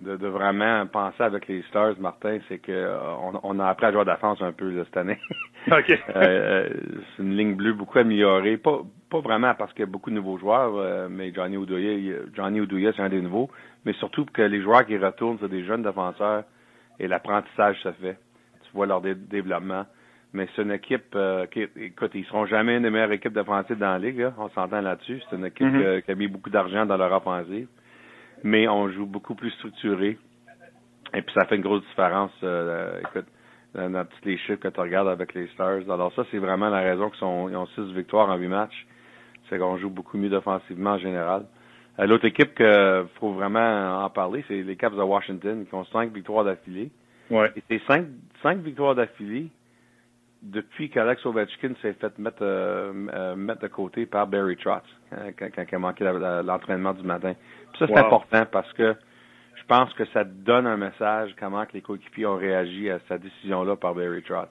[0.01, 2.97] de, de, vraiment penser avec les Stars, Martin, c'est que euh,
[3.43, 5.19] on, a appris à jouer à défense un peu cette année.
[5.71, 5.99] OK.
[6.15, 6.69] Euh,
[7.15, 8.57] c'est une ligne bleue beaucoup améliorée.
[8.57, 8.81] Pas,
[9.21, 12.61] pas vraiment parce qu'il y a beaucoup de nouveaux joueurs, euh, mais Johnny Oduya, Johnny
[12.95, 13.49] c'est un des nouveaux.
[13.85, 16.43] Mais surtout que les joueurs qui retournent, c'est des jeunes défenseurs
[16.99, 18.17] et l'apprentissage se fait.
[18.63, 19.85] Tu vois leur développement.
[20.33, 21.15] Mais c'est une équipe
[21.51, 24.81] qui, écoute, ils seront jamais une des meilleures équipes défensives dans la ligue, on s'entend
[24.81, 25.21] là-dessus.
[25.29, 26.01] C'est une équipe Mm-hmm.
[26.01, 27.67] qui a mis beaucoup d'argent dans leur offensive
[28.45, 30.17] mais on joue beaucoup plus structuré.
[31.13, 32.31] Et puis ça fait une grosse différence.
[32.43, 33.25] Euh, écoute,
[33.73, 35.89] dans, dans tous les chiffres que tu regardes avec les Stars.
[35.89, 38.85] Alors ça, c'est vraiment la raison qu'ils ont six victoires en huit matchs.
[39.49, 41.45] C'est qu'on joue beaucoup mieux offensivement en général.
[41.99, 45.85] Euh, L'autre équipe qu'il faut vraiment en parler, c'est les Caps de Washington qui ont
[45.85, 46.91] cinq victoires d'affilée.
[47.29, 47.51] Ouais.
[47.55, 48.05] Et ces cinq,
[48.43, 49.49] cinq victoires d'affilée,
[50.41, 55.31] depuis qu'Alex Ovechkin s'est fait mettre, euh, euh, mettre de côté par Barry Trotz, hein,
[55.37, 57.33] quand, quand, il a manqué l'entraînement du matin.
[57.71, 58.05] Puis ça, c'est Wow.
[58.05, 58.95] important parce que
[59.55, 63.23] je pense que ça donne un message comment que les coéquipiers ont réagi à cette
[63.23, 64.49] décision-là par Barry Trotz.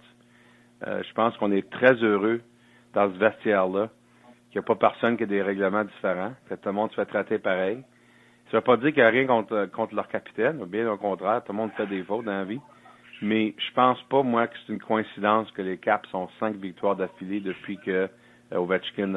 [0.87, 2.41] Euh, je pense qu'on est très heureux
[2.95, 3.91] dans ce vestiaire-là,
[4.55, 6.95] qu'il n'y a pas personne qui a des règlements différents, que tout le monde se
[6.95, 7.83] fait traiter pareil.
[8.53, 11.43] Ça ne veut pas dire qu'il n'y a rien contre, leur capitaine, bien au contraire,
[11.45, 12.61] tout le monde fait des fautes dans la vie.
[13.21, 16.95] Mais je pense pas, moi, que c'est une coïncidence que les Caps ont cinq victoires
[16.95, 18.09] d'affilée depuis que
[18.53, 19.13] euh, Ovechkin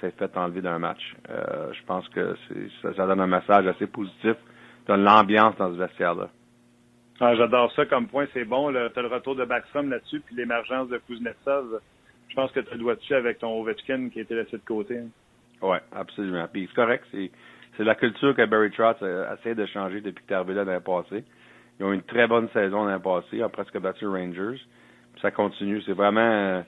[0.00, 1.16] s'est fait enlever d'un match.
[1.28, 2.34] Euh, je pense que
[2.80, 4.36] ça donne un message assez positif,
[4.86, 6.30] donne l'ambiance dans ce vestiaire-là.
[7.20, 8.72] Ah, J'adore ça comme point, c'est bon.
[8.72, 11.80] Tu as le retour de Backstrom là-dessus, puis l'émergence de Kuznetsov.
[12.32, 14.64] Je pense que tu le dois dessus avec ton Ovechkin qui a été laissé de
[14.64, 15.00] côté.
[15.60, 16.48] Oui, absolument.
[16.50, 17.30] Puis c'est correct, c'est
[17.76, 20.64] c'est la culture que Barry Trotz a essayé de changer depuis qu'il est arrivé là
[20.64, 21.24] dans le passé.
[21.78, 24.10] Ils ont eu une très bonne saison dans le passé, ils ont presque battu les
[24.10, 24.60] Rangers.
[25.12, 25.82] Puis ça continue.
[25.82, 26.62] C'est vraiment euh,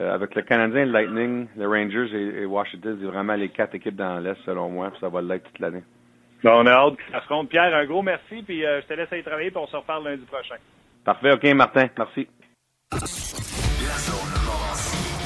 [0.00, 3.76] euh, avec le Canadien, le Lightning, le Rangers et, et Washington, c'est vraiment les quatre
[3.76, 5.84] équipes dans l'Est selon moi, puis ça va l'être toute l'année.
[6.44, 7.48] On a hâte que ça se compte.
[7.48, 10.04] Pierre, un gros merci, puis euh, je te laisse aller travailler, puis on se reparle
[10.04, 10.56] lundi prochain.
[11.04, 12.26] Parfait, ok Martin, merci.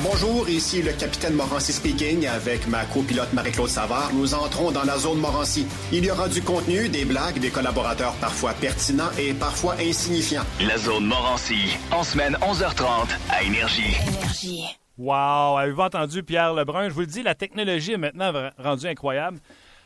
[0.02, 4.10] Bonjour, ici le capitaine Morancy speaking avec ma copilote Marie-Claude Savard.
[4.12, 5.66] Nous entrons dans la zone Morancy.
[5.90, 10.44] Il y aura du contenu, des blagues, des collaborateurs parfois pertinents et parfois insignifiants.
[10.60, 13.96] La zone Morancy, en semaine 11h30 à Énergie.
[14.06, 14.64] Énergie.
[14.98, 15.56] Wow!
[15.58, 16.88] Avez-vous entendu Pierre Lebrun?
[16.88, 19.38] Je vous le dis, la technologie est maintenant rendue incroyable.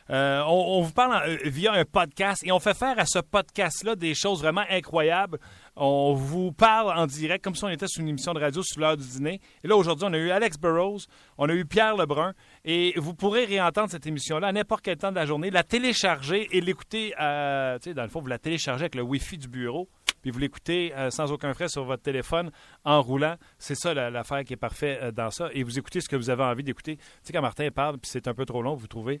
[0.09, 3.95] Euh, on, vous parle euh, via un podcast et on fait faire à ce podcast-là
[3.95, 5.39] des choses vraiment incroyables.
[5.75, 8.81] On vous parle en direct comme si on était sur une émission de radio sur
[8.81, 9.39] l'heure du dîner.
[9.63, 10.99] Et là, aujourd'hui, on a eu Alex Burrows,
[11.37, 12.33] on a eu Pierre Lebrun
[12.65, 16.47] et vous pourrez réentendre cette émission-là à n'importe quel temps de la journée, la télécharger
[16.51, 19.87] et l'écouter, euh, dans le fond, vous la téléchargez avec le Wi-Fi du bureau
[20.21, 22.51] puis vous l'écoutez euh, sans aucun frais sur votre téléphone
[22.85, 23.37] en roulant.
[23.57, 25.49] C'est ça la- l'affaire qui est parfait euh, dans ça.
[25.53, 26.97] Et vous écoutez ce que vous avez envie d'écouter.
[26.97, 29.19] Tu sais, quand Martin parle, puis c'est un peu trop long, vous trouvez,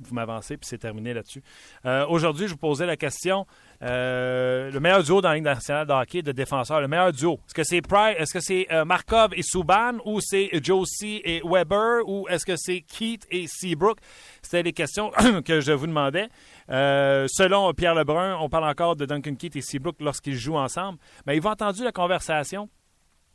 [0.00, 1.42] vous m'avancez, puis c'est terminé là-dessus.
[1.84, 3.46] Euh, Aujourd'hui, je vous posais la question
[3.82, 7.40] euh, le meilleur duo dans la Ligue nationale de hockey de défenseurs, le meilleur duo.
[7.46, 7.82] Est-ce que c'est
[8.18, 12.56] est-ce que c'est euh, Markov et Subban, ou c'est Josie et Weber, ou est-ce que
[12.56, 13.98] c'est Keith et Seabrook?
[14.42, 15.10] C'était les questions
[15.44, 16.28] que je vous demandais.
[16.68, 20.98] Selon Pierre Lebrun, on parle encore de Duncan Keith et Seabrook lorsqu'ils jouent ensemble.
[21.26, 22.68] Mais ils vont entendu la conversation.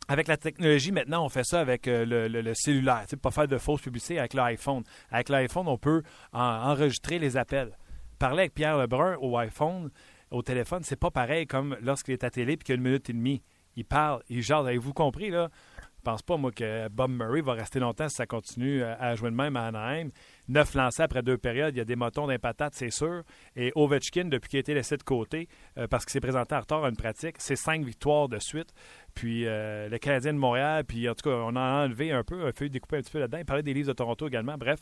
[0.07, 3.05] Avec la technologie, maintenant, on fait ça avec euh, le, le- cellulaire.
[3.09, 4.83] Tu pas faire de fausses publicités avec l'iPhone.
[5.09, 7.71] Avec l'iPhone, on peut en- enregistrer les appels.
[8.19, 9.89] Parler avec Pierre Lebrun au iPhone,
[10.31, 12.83] au téléphone, c'est pas pareil comme lorsqu'il est à télé puis qu'il y a une
[12.83, 13.41] minute et demie.
[13.75, 14.65] Il parle, il jase.
[14.67, 15.49] Avez-vous compris, là?
[15.79, 19.15] Je pense pas, moi, que Bob Murray va rester longtemps si ça continue euh, à
[19.15, 20.09] jouer de même à Anaheim.
[20.47, 23.23] Neuf lancés après deux périodes, il y a des motons d'un patate, c'est sûr.
[23.55, 26.59] Et Ovechkin, depuis qu'il a été laissé de côté, euh, parce qu'il s'est présenté en
[26.59, 28.69] retard à une pratique, c'est cinq victoires de suite.
[29.15, 32.45] Puis euh, le Canadien de Montréal, puis en tout cas, on a enlevé un peu,
[32.45, 33.39] un peu découpé un petit peu là-dedans.
[33.39, 34.55] Il parlait des livres de Toronto également.
[34.57, 34.79] Bref,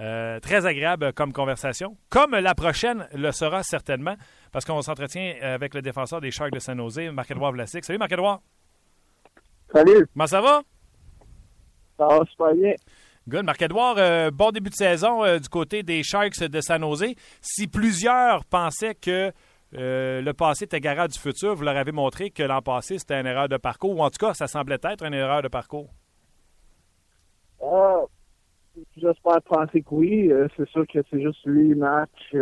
[0.00, 1.96] euh, très agréable comme conversation.
[2.10, 4.16] Comme la prochaine le sera certainement,
[4.50, 7.84] parce qu'on s'entretient avec le défenseur des Sharks de San Jose, Marc-Edouard Vlasic.
[7.84, 8.40] Salut Marc-Edouard.
[9.72, 10.62] Salut, Comment ça va?
[11.98, 12.74] ça va super bien.
[13.28, 13.44] Good.
[13.44, 17.12] Marc-Edouard, euh, bon début de saison euh, du côté des Sharks de San Jose.
[17.40, 19.32] Si plusieurs pensaient que
[19.74, 23.20] euh, le passé était garant du futur, vous leur avez montré que l'an passé, c'était
[23.20, 25.88] une erreur de parcours, ou en tout cas, ça semblait être une erreur de parcours.
[27.60, 28.02] Ah,
[28.96, 30.30] J'espère penser que oui.
[30.56, 32.32] C'est sûr que c'est juste huit matchs.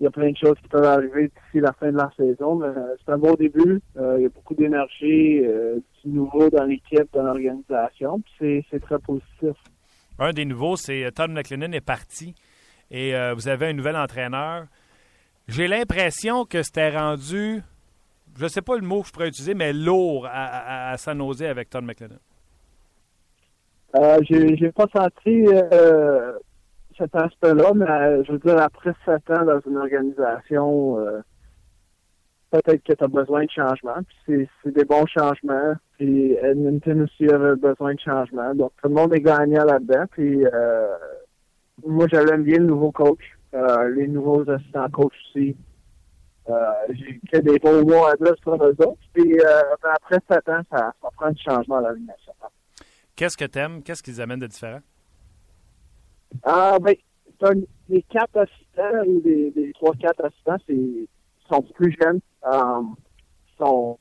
[0.00, 2.10] Euh, il y a plein de choses qui peuvent arriver d'ici la fin de la
[2.16, 3.80] saison, mais euh, c'est un bon début.
[3.96, 8.80] Euh, il y a beaucoup d'énergie, euh, du nouveau dans l'équipe, dans l'organisation, puis c'est
[8.80, 9.56] très positif.
[10.18, 12.34] Un des nouveaux, c'est Todd McLennan est parti
[12.90, 14.66] et vous avez un nouvel entraîneur.
[15.48, 17.62] J'ai l'impression que c'était rendu,
[18.36, 21.16] je ne sais pas le mot que je pourrais utiliser, mais lourd à, à, San
[21.18, 22.18] Jose avec Todd McLennan.
[23.96, 25.46] Euh, j'ai pas senti
[27.00, 31.20] cet aspect-là, mais euh, je veux dire, après sept ans dans une organisation, euh,
[32.50, 33.96] peut-être que tu as besoin de changement.
[34.26, 35.74] Puis c'est des bons changements.
[35.96, 38.54] Puis Edmonton aussi avait besoin de changement.
[38.54, 40.04] Donc tout le monde est gagnant là-dedans.
[40.10, 40.94] Puis euh,
[41.86, 43.24] moi j'aime bien le nouveau coach.
[43.96, 45.56] les nouveaux assistants coach aussi.
[47.32, 48.98] J'ai des bons mots à dire sur eux autres.
[49.14, 49.38] Puis
[49.82, 52.50] après sept ans, ça, ça prend du changement à nationale.
[53.16, 53.82] Qu'est-ce que tu aimes?
[53.82, 54.80] Qu'est-ce qu'ils amènent de différent?
[56.42, 56.94] Ah, ben,
[57.88, 61.08] les quatre assistants ou les, trois, quatre assistants, c'est,
[61.48, 62.20] sont plus jeunes.
[62.42, 62.94] Um,
[63.58, 63.98] sont,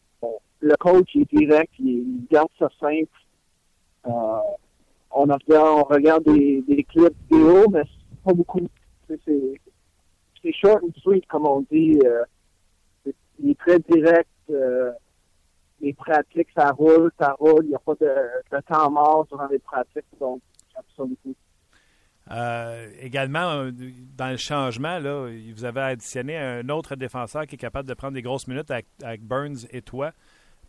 [0.61, 3.07] le coach est direct, il, garde ça simple.
[4.05, 4.39] Euh,
[5.11, 8.61] on, on regarde des, clips vidéo, mais c'est pas beaucoup.
[9.07, 9.19] C'est,
[10.41, 11.99] c'est short and sweet, comme on dit.
[12.05, 12.23] Euh,
[13.39, 14.29] il est très direct.
[14.49, 14.91] Euh,
[15.81, 17.63] les pratiques, ça roule, ça roule.
[17.63, 18.15] Il n'y a pas de,
[18.51, 20.05] de temps mort durant les pratiques.
[20.19, 20.41] Donc,
[20.73, 21.35] j'aime ça beaucoup.
[22.31, 23.71] Euh, également, euh,
[24.15, 28.13] dans le changement, là, vous avez additionné un autre défenseur qui est capable de prendre
[28.13, 30.11] des grosses minutes avec, Burns et toi.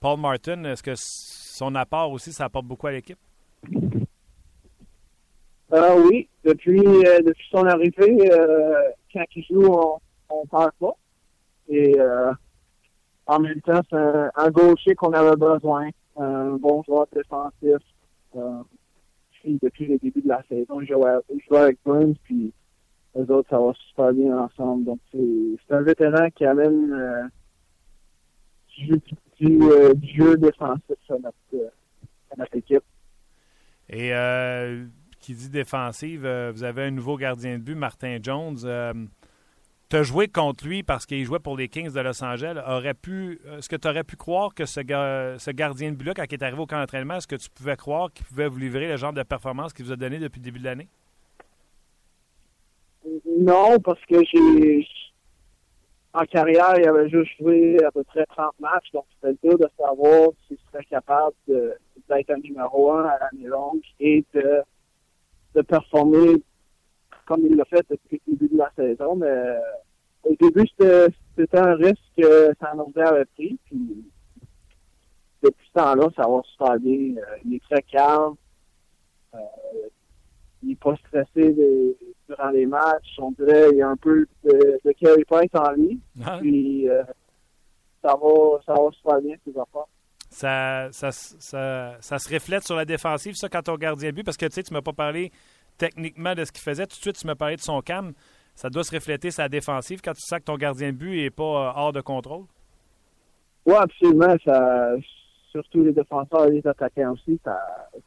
[0.01, 3.19] Paul Martin, est-ce que son apport aussi, ça apporte beaucoup à l'équipe?
[5.73, 8.17] Euh, oui, depuis, depuis son arrivée,
[9.13, 9.67] quand il joue,
[10.31, 10.97] on ne parle pas.
[11.69, 11.95] Et
[13.27, 17.77] en même temps, c'est un, gaucher qu'on avait besoin, un bon joueur défensif
[19.45, 20.81] depuis le début de la saison.
[20.81, 22.53] Je jouais, avec Burns, puis
[23.15, 24.85] les autres, ça va super bien ensemble.
[24.85, 27.27] Donc, c'est un vétéran qui amène euh,
[29.41, 31.69] du, euh, jeu défensif à notre, euh,
[32.37, 32.85] notre équipe.
[33.89, 34.13] Et
[35.19, 36.21] qui dit défensive,
[36.55, 38.59] vous avez un nouveau gardien de but, Martin Jones
[39.97, 42.63] as joué contre lui parce qu'il jouait pour les Kings de Los Angeles.
[42.67, 46.25] Aurait pu, est-ce que tu aurais pu croire que ce, ce gardien de but-là, quand
[46.29, 48.89] il est arrivé au camp d'entraînement, est-ce que tu pouvais croire qu'il pouvait vous livrer
[48.89, 50.89] le genre de performance qu'il vous a donné depuis le début de l'année?
[53.39, 54.87] Non, parce que j'ai.
[56.13, 59.69] En carrière, il avait juste joué à peu près 30 matchs, donc c'était dur de
[59.79, 64.63] savoir s'il serait capable d'être un numéro un à l'année longue et de,
[65.55, 66.43] de performer
[67.31, 69.15] comme il l'a fait depuis le début de la saison.
[69.15, 69.61] Mais euh,
[70.25, 73.57] au début, c'était un risque que San Jose avait pris.
[73.67, 74.05] Puis
[75.41, 77.17] depuis ce temps-là, ça va super bien.
[77.17, 78.35] Euh, il est très calme.
[79.35, 79.39] Euh,
[80.65, 81.55] il n'est pas stressé
[82.29, 83.17] durant les matchs.
[83.19, 86.01] On dirait qu'il y a un peu de, de carry point en lui.
[86.27, 86.39] Ah.
[86.41, 86.89] Puis
[88.03, 89.87] ça va, ça va super bien, affaires.
[90.33, 94.37] Ça, ça, ça, ça, se reflète sur la défensive, ça, quand on gardien but, parce
[94.37, 95.33] que tu sais, tu m'as pas parlé
[95.81, 96.87] techniquement de ce qu'il faisait.
[96.87, 98.13] Tout de suite, tu me parlais de son cam.
[98.55, 101.31] Ça doit se refléter sa défensive quand tu sais que ton gardien de but n'est
[101.31, 102.45] pas euh, hors de contrôle.
[103.65, 104.37] Oui, absolument.
[105.51, 107.41] Surtout les défenseurs et les attaquants aussi.
[107.43, 107.59] Ça,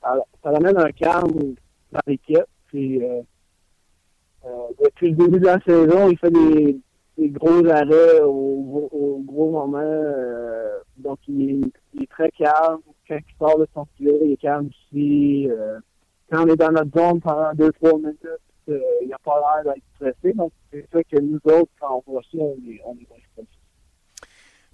[0.02, 1.56] ça, un calme
[1.92, 2.46] dans l'équipe.
[2.68, 3.22] Puis, euh,
[4.46, 4.50] euh,
[4.86, 6.80] depuis le début de la saison, il fait des,
[7.30, 10.04] gros arrêts au, gros moment.
[10.98, 12.80] donc, il est, très calme.
[13.08, 15.50] Quand il sort de son filet, il est calme aussi
[16.30, 18.26] quand on est dans notre zone pendant deux, trois minutes,
[18.70, 20.34] euh, il n'y a pas l'air d'être stressé.
[20.34, 23.48] Donc, c'est ça que nous autres, quand on voit ça, on est, on est stressé.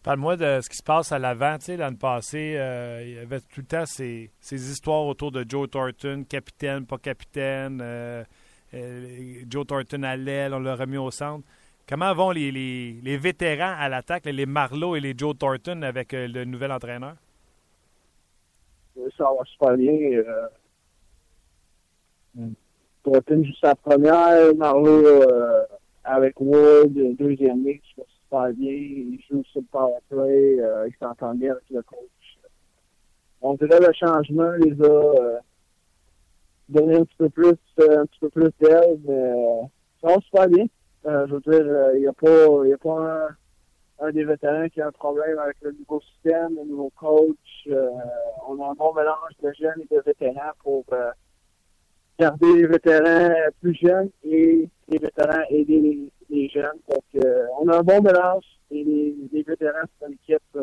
[0.03, 1.57] Parle-moi de ce qui se passe à l'avant.
[1.57, 5.31] Tu sais, l'année passée, euh, il y avait tout le temps ces, ces, histoires autour
[5.31, 7.81] de Joe Thornton, capitaine, pas capitaine.
[7.81, 8.23] Euh,
[9.49, 11.45] Joe Thornton à l'aile, on l'a remis au centre.
[11.88, 16.13] Comment vont les, les, les vétérans à l'attaque, les Marlowe et les Joe Thornton avec
[16.13, 17.15] le nouvel entraîneur?
[19.17, 19.91] Ça va super bien.
[23.04, 25.63] Thornton juste sa première, Marlowe euh,
[26.04, 28.71] avec Wood, deuxième mix, je super bien.
[28.71, 31.99] Il joue sur le power play, euh, il s'entend bien avec le coach.
[33.41, 35.38] On dirait le changement les a euh,
[36.67, 39.34] donné un petit peu plus, un petit peu plus d'aide, mais
[40.02, 40.65] ça va super bien.
[41.06, 43.28] je veux dire, il n'y a pas, y a pas
[44.02, 47.70] un, des vétérans qui a un problème avec le nouveau système, le nouveau coach.
[48.47, 50.84] on a un bon mélange de jeunes et de vétérans pour
[52.20, 56.80] garder les vétérans plus jeunes et les vétérans aider les, jeunes.
[56.89, 60.61] Donc, euh, on a un bon mélange et les, vétérans, c'est une équipe euh,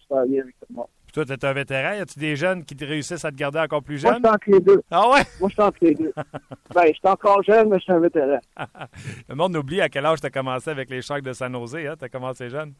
[0.00, 0.86] super bien avec tout le monde.
[1.12, 1.92] Toi, tu es un vétéran.
[1.92, 4.22] Y a-tu des jeunes qui te réussissent à te garder encore plus Moi, jeune?
[4.22, 4.82] je suis entre les deux.
[4.90, 5.22] Ah ouais?
[5.40, 6.12] Moi, je suis entre les deux.
[6.74, 8.38] ben, je suis encore jeune, mais je suis un vétéran.
[9.28, 11.76] Le monde oublie à quel âge tu as commencé avec les Sharks de San Jose.
[11.76, 11.94] Hein?
[11.98, 12.72] Tu as commencé jeune?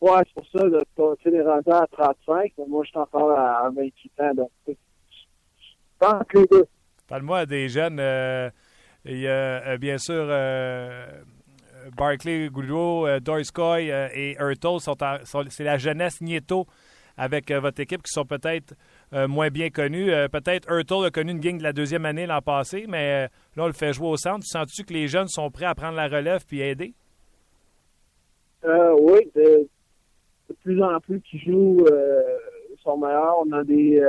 [0.00, 3.66] Ouais, c'est pour ça, tu es rendu à 35, mais moi, je suis encore à,
[3.66, 4.72] à 28 ans, donc, je
[7.08, 7.98] Parle-moi des jeunes.
[8.00, 8.50] euh,
[9.04, 11.06] Il y a euh, bien sûr euh,
[11.96, 14.80] Barclay Goudreau, Dorskoy et Hurtle.
[14.80, 14.96] Sont
[15.48, 16.66] c'est la jeunesse Nieto
[17.16, 18.74] avec votre équipe qui sont peut-être
[19.12, 20.10] moins bien connus.
[20.12, 23.24] Euh, peut-être Hurtle a connu une gang de la deuxième année l'an passé, mais
[23.56, 24.44] là, on le fait jouer au centre.
[24.46, 26.94] Sens-tu que les jeunes sont prêts à prendre la relève puis aider?
[28.64, 29.68] Oui, de,
[30.48, 31.84] de plus en plus qui jouent
[32.82, 33.38] sont meilleurs.
[33.44, 34.00] On a des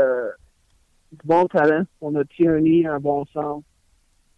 [1.12, 1.86] du bons talents.
[2.02, 3.66] On a Tierney, un bon centre.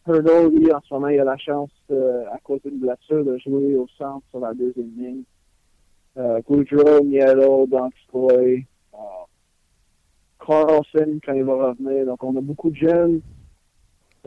[0.08, 3.38] Hurdle, lui, en ce moment, il a la chance, euh, à cause d'une blessure, de
[3.38, 5.24] jouer au centre sur la deuxième ligne.
[6.18, 8.98] Euh, Goudreau, Niello, Donskoy, euh,
[10.46, 12.06] Carlson, quand il va revenir.
[12.06, 13.22] Donc, on a beaucoup de jeunes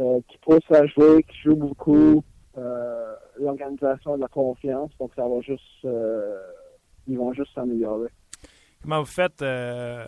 [0.01, 2.25] euh, qui poussent à jouer, qui jouent beaucoup.
[2.57, 5.63] Euh, L'organisation de la confiance, donc ça va juste...
[5.85, 6.41] euh,
[7.07, 8.09] ils vont juste s'améliorer.
[8.83, 10.07] Comment vous faites euh,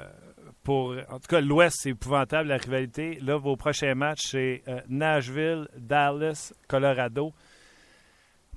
[0.68, 3.18] En tout cas, l'Ouest, c'est épouvantable, la rivalité.
[3.22, 7.32] Là, vos prochains matchs, c'est euh, Nashville, Dallas, Colorado.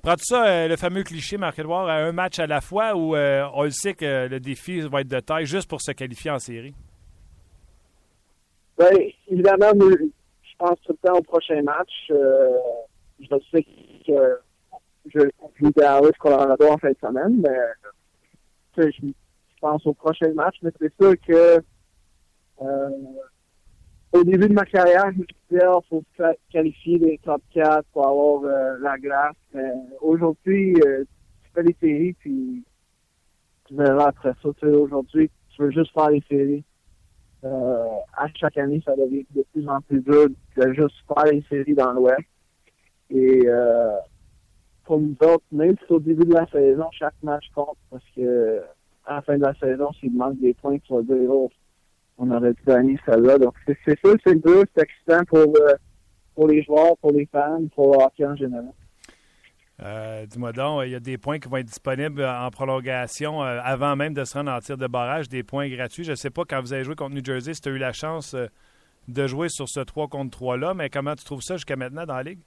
[0.02, 3.44] Prends-tu ça, euh, le fameux cliché, Marc-Edouard, à un match à la fois ou euh,
[3.54, 6.38] on le sait que le défi va être de taille juste pour se qualifier en
[6.38, 6.74] série?
[8.76, 8.94] Ben,
[9.28, 11.92] évidemment, je pense tout le temps au prochain match.
[12.08, 13.64] Je sais
[14.06, 14.38] que
[15.06, 15.20] je
[15.60, 17.58] joue Dallas, Colorado en fin de semaine, mais
[18.76, 19.12] je,
[19.60, 21.62] pense au prochain match, mais c'est sûr que
[24.12, 27.84] au début de ma carrière, je me disais, il faut fa- qualifier les top 4
[27.92, 29.34] pour avoir euh, la glace.
[29.54, 31.04] Mais aujourd'hui, euh,
[31.44, 32.64] tu fais les séries, puis
[33.66, 34.48] tu verras après ça.
[34.60, 36.64] Tu sais, aujourd'hui, tu veux juste faire les séries.
[37.44, 37.86] Euh,
[38.16, 41.74] à chaque année, ça devient de plus en plus dur de juste faire les séries
[41.74, 42.20] dans l'Ouest.
[43.10, 43.96] Et euh,
[44.84, 48.62] pour nous autres, même si au début de la saison, chaque match compte parce que
[49.04, 51.50] à la fin de la saison, s'il manque des points, tu vas dire oh,
[52.22, 53.38] on aurait dû gagner celle-là.
[53.38, 55.74] Donc c'est sûr, c'est dur, c'est excitant pour, euh,
[56.34, 58.72] pour les joueurs, pour les fans, pour le hockey en général.
[59.82, 63.58] Euh, Dis-moi donc, il y a des points qui vont être disponibles en prolongation euh,
[63.64, 66.04] avant même de se rendre en tir de barrage, des points gratuits.
[66.04, 67.78] Je ne sais pas quand vous avez joué contre New Jersey si tu as eu
[67.78, 68.46] la chance euh,
[69.08, 72.14] de jouer sur ce 3 contre 3-là, mais comment tu trouves ça jusqu'à maintenant dans
[72.14, 72.40] la Ligue?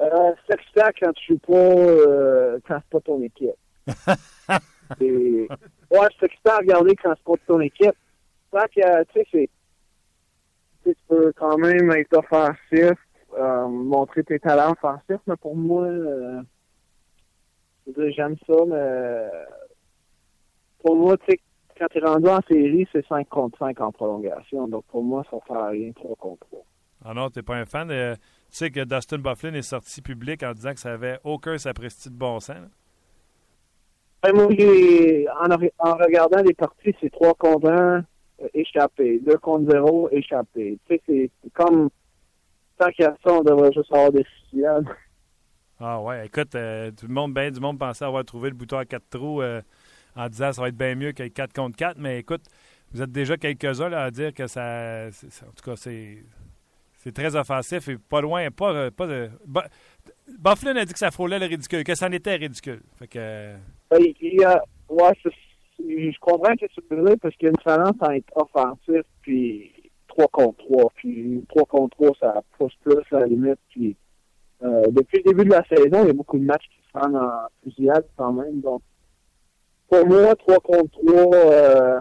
[0.00, 3.50] Euh, c'est excitant quand tu joues pas, euh, quand pas ton équipe.
[5.00, 7.94] Ouais, c'est excitant à regarder quand c'est pas ton équipe.
[8.52, 9.50] Que, tu sais, c'est,
[10.82, 12.98] tu sais, tu peux quand même être offensif,
[13.36, 16.42] euh, montrer tes talents offensifs, mais pour moi, euh,
[17.86, 19.28] j'aime ça, mais
[20.82, 21.40] pour moi, tu sais,
[21.78, 24.68] quand t'es rendu en série, c'est 5 contre 5 en prolongation.
[24.68, 26.64] Donc pour moi, ça sert à rien 3 contre 3.
[27.06, 27.90] Ah non, t'es pas un fan.
[27.90, 28.20] Euh, tu
[28.50, 32.16] sais que Dustin Bufflin est sorti public en disant que ça avait aucun sapristi de
[32.16, 32.68] bon sens.
[34.24, 39.20] Ben, en, re- en regardant les parties, c'est 3 contre 1, euh, échappé.
[39.20, 40.78] 2 contre 0, échappé.
[40.88, 41.90] Tu sais, c'est comme,
[42.78, 44.86] tant qu'il y a ça, on devrait juste avoir des fusillades.
[45.78, 48.78] Ah ouais, écoute, euh, tout le monde, ben du monde pensait avoir trouvé le bouton
[48.78, 49.60] à quatre trous euh,
[50.16, 52.44] en disant que ça va être bien mieux que 4 contre 4, mais écoute,
[52.92, 55.08] vous êtes déjà quelques-uns à dire que ça.
[55.42, 56.24] En tout cas, c'est.
[57.02, 59.28] C'est très offensif et pas loin, pas, euh, pas de.
[60.38, 62.80] Bufflin a dit que ça frôlait le ridicule, que ça en était ridicule.
[62.98, 63.52] Fait que.
[63.94, 65.12] Ben, il y a, ouais,
[65.78, 69.70] je comprends que c'est vrai parce qu'il y a une différence entre offensif puis
[70.08, 70.92] 3 contre 3.
[70.96, 73.60] Puis 3 contre 3, ça pousse plus à la limite.
[73.68, 73.96] Puis
[74.64, 76.98] euh, depuis le début de la saison, il y a beaucoup de matchs qui se
[76.98, 78.60] rendent en fusillade quand même.
[78.62, 78.82] Donc
[79.88, 82.00] pour moi, 3 contre 3, euh,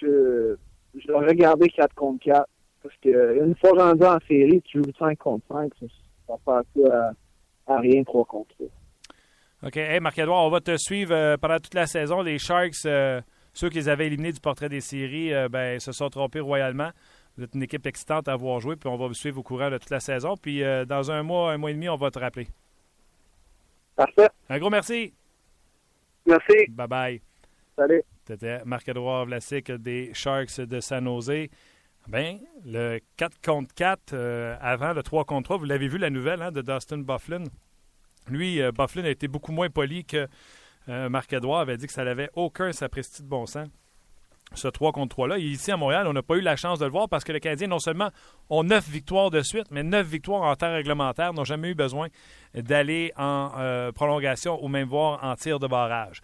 [0.00, 0.56] je,
[0.94, 2.48] je vais regarder 4 contre 4.
[2.82, 5.86] Parce que une fois rendu en série, tu joues 5 contre 5, ça,
[6.26, 7.12] ça fait à,
[7.66, 8.66] à rien 3 contre 3.
[9.64, 9.76] OK.
[9.76, 12.20] Hey, Marc-Edouard, on va te suivre euh, pendant toute la saison.
[12.20, 13.20] Les Sharks, euh,
[13.52, 16.90] ceux qui les avaient éliminés du portrait des séries, euh, ben, se sont trompés royalement.
[17.36, 19.70] Vous êtes une équipe excitante à voir jouer, puis on va vous suivre au courant
[19.70, 20.36] de toute la saison.
[20.36, 22.46] Puis dans un mois, un mois et demi, on va te rappeler.
[23.96, 24.28] Parfait.
[24.48, 25.12] Un gros merci.
[26.26, 26.66] Merci.
[26.70, 27.20] Bye bye.
[27.76, 28.02] Salut.
[28.26, 31.48] C'était Marc-Edouard Vlasic des Sharks de San Jose.
[32.06, 36.10] Ben, le 4 contre 4 euh, avant le 3 contre 3, vous l'avez vu la
[36.10, 37.44] nouvelle hein, de Dustin Bufflin?
[38.28, 40.28] Lui, euh, Bufflin a été beaucoup moins poli que
[40.88, 43.68] euh, Marc-Edouard avait dit que ça n'avait aucun sapristi de bon sens.
[44.54, 45.38] Ce 3 contre 3-là.
[45.38, 47.32] Et Ici à Montréal, on n'a pas eu la chance de le voir parce que
[47.32, 48.10] les Canadiens, non seulement
[48.50, 52.08] ont 9 victoires de suite, mais 9 victoires en temps réglementaire, n'ont jamais eu besoin
[52.54, 56.20] d'aller en euh, prolongation ou même voir en tir de barrage.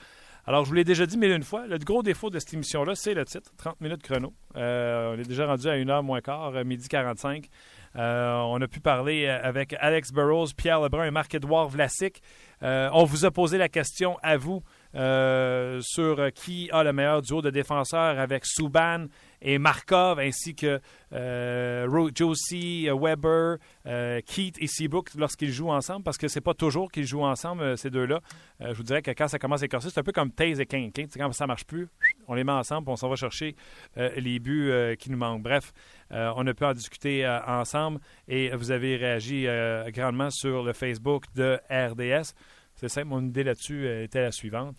[0.46, 2.94] Alors, je vous l'ai déjà dit mille une fois, le gros défaut de cette émission-là,
[2.94, 4.32] c'est le titre, 30 minutes chrono.
[4.56, 7.48] Euh, on est déjà rendu à 1h moins quart, midi 45.
[7.96, 12.22] Euh, on a pu parler avec Alex Burrows, Pierre Lebrun et Marc-Édouard Vlasic.
[12.62, 14.62] on vous a posé la question à vous
[14.94, 19.06] sur qui a le meilleur duo de défenseurs avec Souban
[19.42, 20.80] et Markov, ainsi que
[21.12, 26.54] euh, Josie, euh, Weber, euh, Keith et Seabrook lorsqu'ils jouent ensemble, parce que c'est pas
[26.54, 28.20] toujours qu'ils jouent ensemble, ces deux-là.
[28.60, 30.66] je vous dirais que quand ça commence à écorcer, c'est un peu comme Taze et
[30.66, 30.92] Kane.
[30.92, 31.88] Kane quand ça marche plus,
[32.28, 33.56] on les met ensemble, on s'en va chercher
[33.96, 35.42] les buts qui nous manquent.
[35.42, 35.72] Bref,
[36.10, 39.46] on a pu en discuter ensemble et vous avez réagi
[39.88, 42.34] grandement sur le Facebook de RDS.
[42.74, 44.76] C'est simple, mon idée là-dessus était la suivante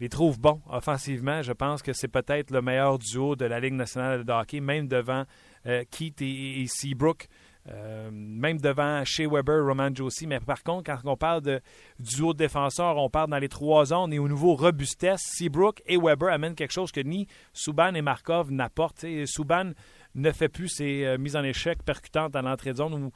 [0.00, 1.42] les trouve bons offensivement.
[1.42, 4.88] Je pense que c'est peut-être le meilleur duo de la Ligue nationale de hockey, même
[4.88, 5.24] devant
[5.66, 7.28] euh, Keith et, Seabrook.
[7.70, 10.26] Euh, même devant Shea Weber, Roman Josie.
[10.26, 11.60] Mais par contre, quand on parle de
[11.98, 15.20] duo de on parle dans les trois zones et au niveau robustesse.
[15.22, 19.04] Seabrook et Weber amènent quelque chose que ni Subban et Markov n'apportent.
[19.26, 19.72] Subban
[20.14, 23.12] ne fait plus ses euh, mises en échec percutantes à l'entrée de zone ou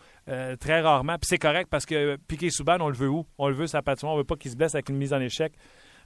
[0.61, 1.17] très rarement.
[1.17, 3.27] Puis c'est correct parce que Piquet Subban, on le veut où?
[3.39, 4.13] On le veut sa patinoire.
[4.13, 5.55] On ne veut pas qu'il se blesse avec une mise en échec.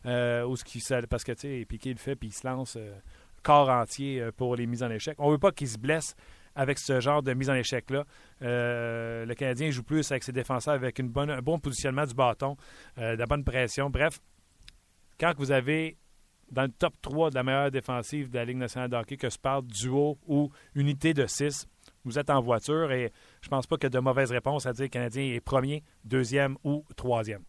[0.07, 2.95] Euh, ce qui, parce que, tu sais, Piqué le fait, puis il se lance euh,
[3.43, 5.17] corps entier euh, pour les mises en échec.
[5.19, 6.15] On veut pas qu'il se blesse
[6.55, 8.05] avec ce genre de mise en échec-là.
[8.41, 12.57] le Canadien joue plus avec ses défenseurs avec une bonne, un bon positionnement du bâton,
[12.97, 13.91] de la bonne pression.
[13.91, 14.19] Bref,
[15.21, 15.97] quand vous avez
[16.51, 19.31] dans le top 3 de la meilleure défensive de la Ligue nationale de hockey, que
[19.31, 21.69] se parle duo ou unité de 6,
[22.05, 24.99] vous êtes en voiture et je pense pas ait de mauvaise réponse à dire que
[24.99, 27.45] le Canadien est premier, deuxième ou troisième.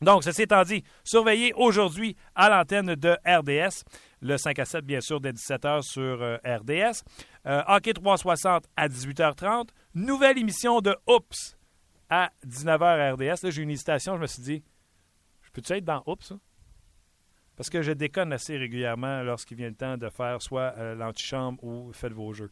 [0.00, 3.84] Donc, ceci étant dit, surveillez aujourd'hui à l'antenne de RDS,
[4.22, 7.02] le 5 à 7, bien sûr, dès 17h sur euh, RDS.
[7.46, 9.68] Euh, Hockey 360 à 18h30.
[9.94, 11.58] Nouvelle émission de Oups
[12.08, 13.44] à 19h RDS.
[13.44, 14.16] Là, j'ai une hésitation.
[14.16, 14.62] Je me suis dit,
[15.42, 16.32] je peux-tu être dans Oups?
[17.56, 21.62] Parce que je déconne assez régulièrement lorsqu'il vient le temps de faire soit euh, l'antichambre
[21.62, 22.50] ou faites vos jeux.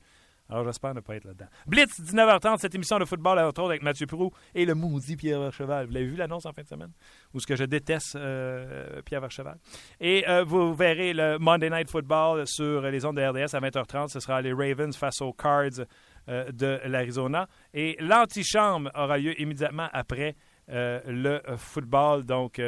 [0.51, 1.49] Alors, j'espère ne pas être là-dedans.
[1.67, 5.41] Blitz, 19h30, cette émission de football à retour avec Mathieu Prou et le maudit Pierre
[5.41, 5.87] Vercheval.
[5.87, 6.93] Vous l'avez vu l'annonce en fin de semaine?
[7.35, 9.59] Ou ce que je déteste euh, Pierre Vercheval.
[10.01, 14.09] Et euh, vous verrez le Monday Night Football sur les ondes de RDS à 20h30.
[14.09, 15.85] Ce sera les Ravens face aux Cards
[16.31, 17.47] euh, de l'Arizona.
[17.75, 20.35] Et l'antichambre aura lieu immédiatement après
[20.67, 22.25] le football.
[22.25, 22.61] Donc,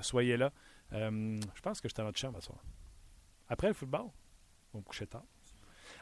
[0.00, 0.50] soyez là.
[0.92, 2.58] je pense que je suis en antichambre ce soir.
[3.48, 4.06] Après le football,
[4.72, 5.22] on coucher tard.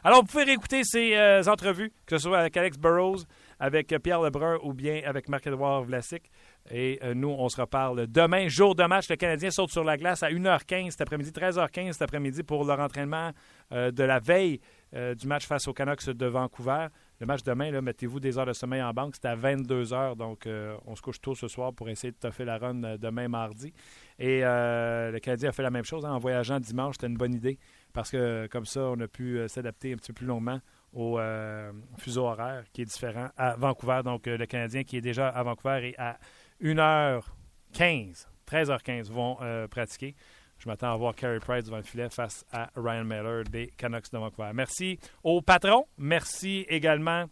[0.07, 3.23] Alors, vous pouvez réécouter ces euh, entrevues, que ce soit avec Alex Burrows,
[3.59, 6.29] avec euh, Pierre Lebrun ou bien avec Marc-Edouard Vlasic.
[6.69, 9.09] Et euh, nous, on se reparle demain, jour de match.
[9.09, 12.79] Le Canadien saute sur la glace à 1h15 cet après-midi, 13h15 cet après-midi pour leur
[12.81, 13.31] entraînement
[13.71, 14.59] de la veille
[14.93, 16.87] du match face aux Canucks de Vancouver.
[17.19, 19.15] Le match demain, mettez-vous des heures de sommeil en banque.
[19.19, 20.47] C'est à 22 h donc
[20.85, 23.73] on se couche tôt ce soir pour essayer de toffer la run demain mardi.
[24.19, 26.95] Et le Canadien a fait la même chose hein, en voyageant dimanche.
[26.95, 27.57] C'était une bonne idée
[27.95, 30.59] parce que comme ça, on a pu euh, s'adapter un petit peu plus longuement
[30.91, 34.01] au euh, fuseau horaire qui est différent à Vancouver.
[34.03, 36.19] Donc, euh, le Canadien qui est déjà à Vancouver et à
[36.61, 39.37] 1h15, 13h15 vont
[39.69, 40.13] pratiquer.
[40.57, 44.11] Je m'attends à voir Carey Price devant le filet face à Ryan Miller des Canucks
[44.11, 44.51] de Vancouver.
[44.53, 45.85] Merci au patron.
[45.97, 47.25] Merci également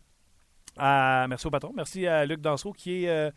[0.78, 1.72] à, merci au patron.
[1.76, 3.32] Merci à Luc Dansereau qui est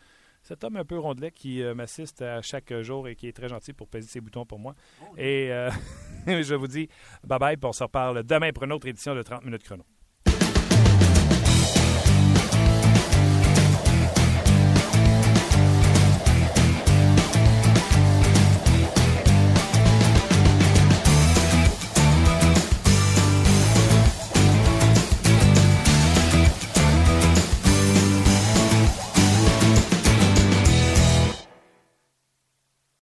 [0.47, 3.49] cet homme un peu rondelet qui euh, m'assiste à chaque jour et qui est très
[3.49, 4.75] gentil pour peser ses boutons pour moi.
[5.01, 5.69] Oh, et euh,
[6.27, 6.87] je vous dis
[7.25, 9.83] bye bye, puis on se reparle demain pour une autre édition de 30 minutes chrono.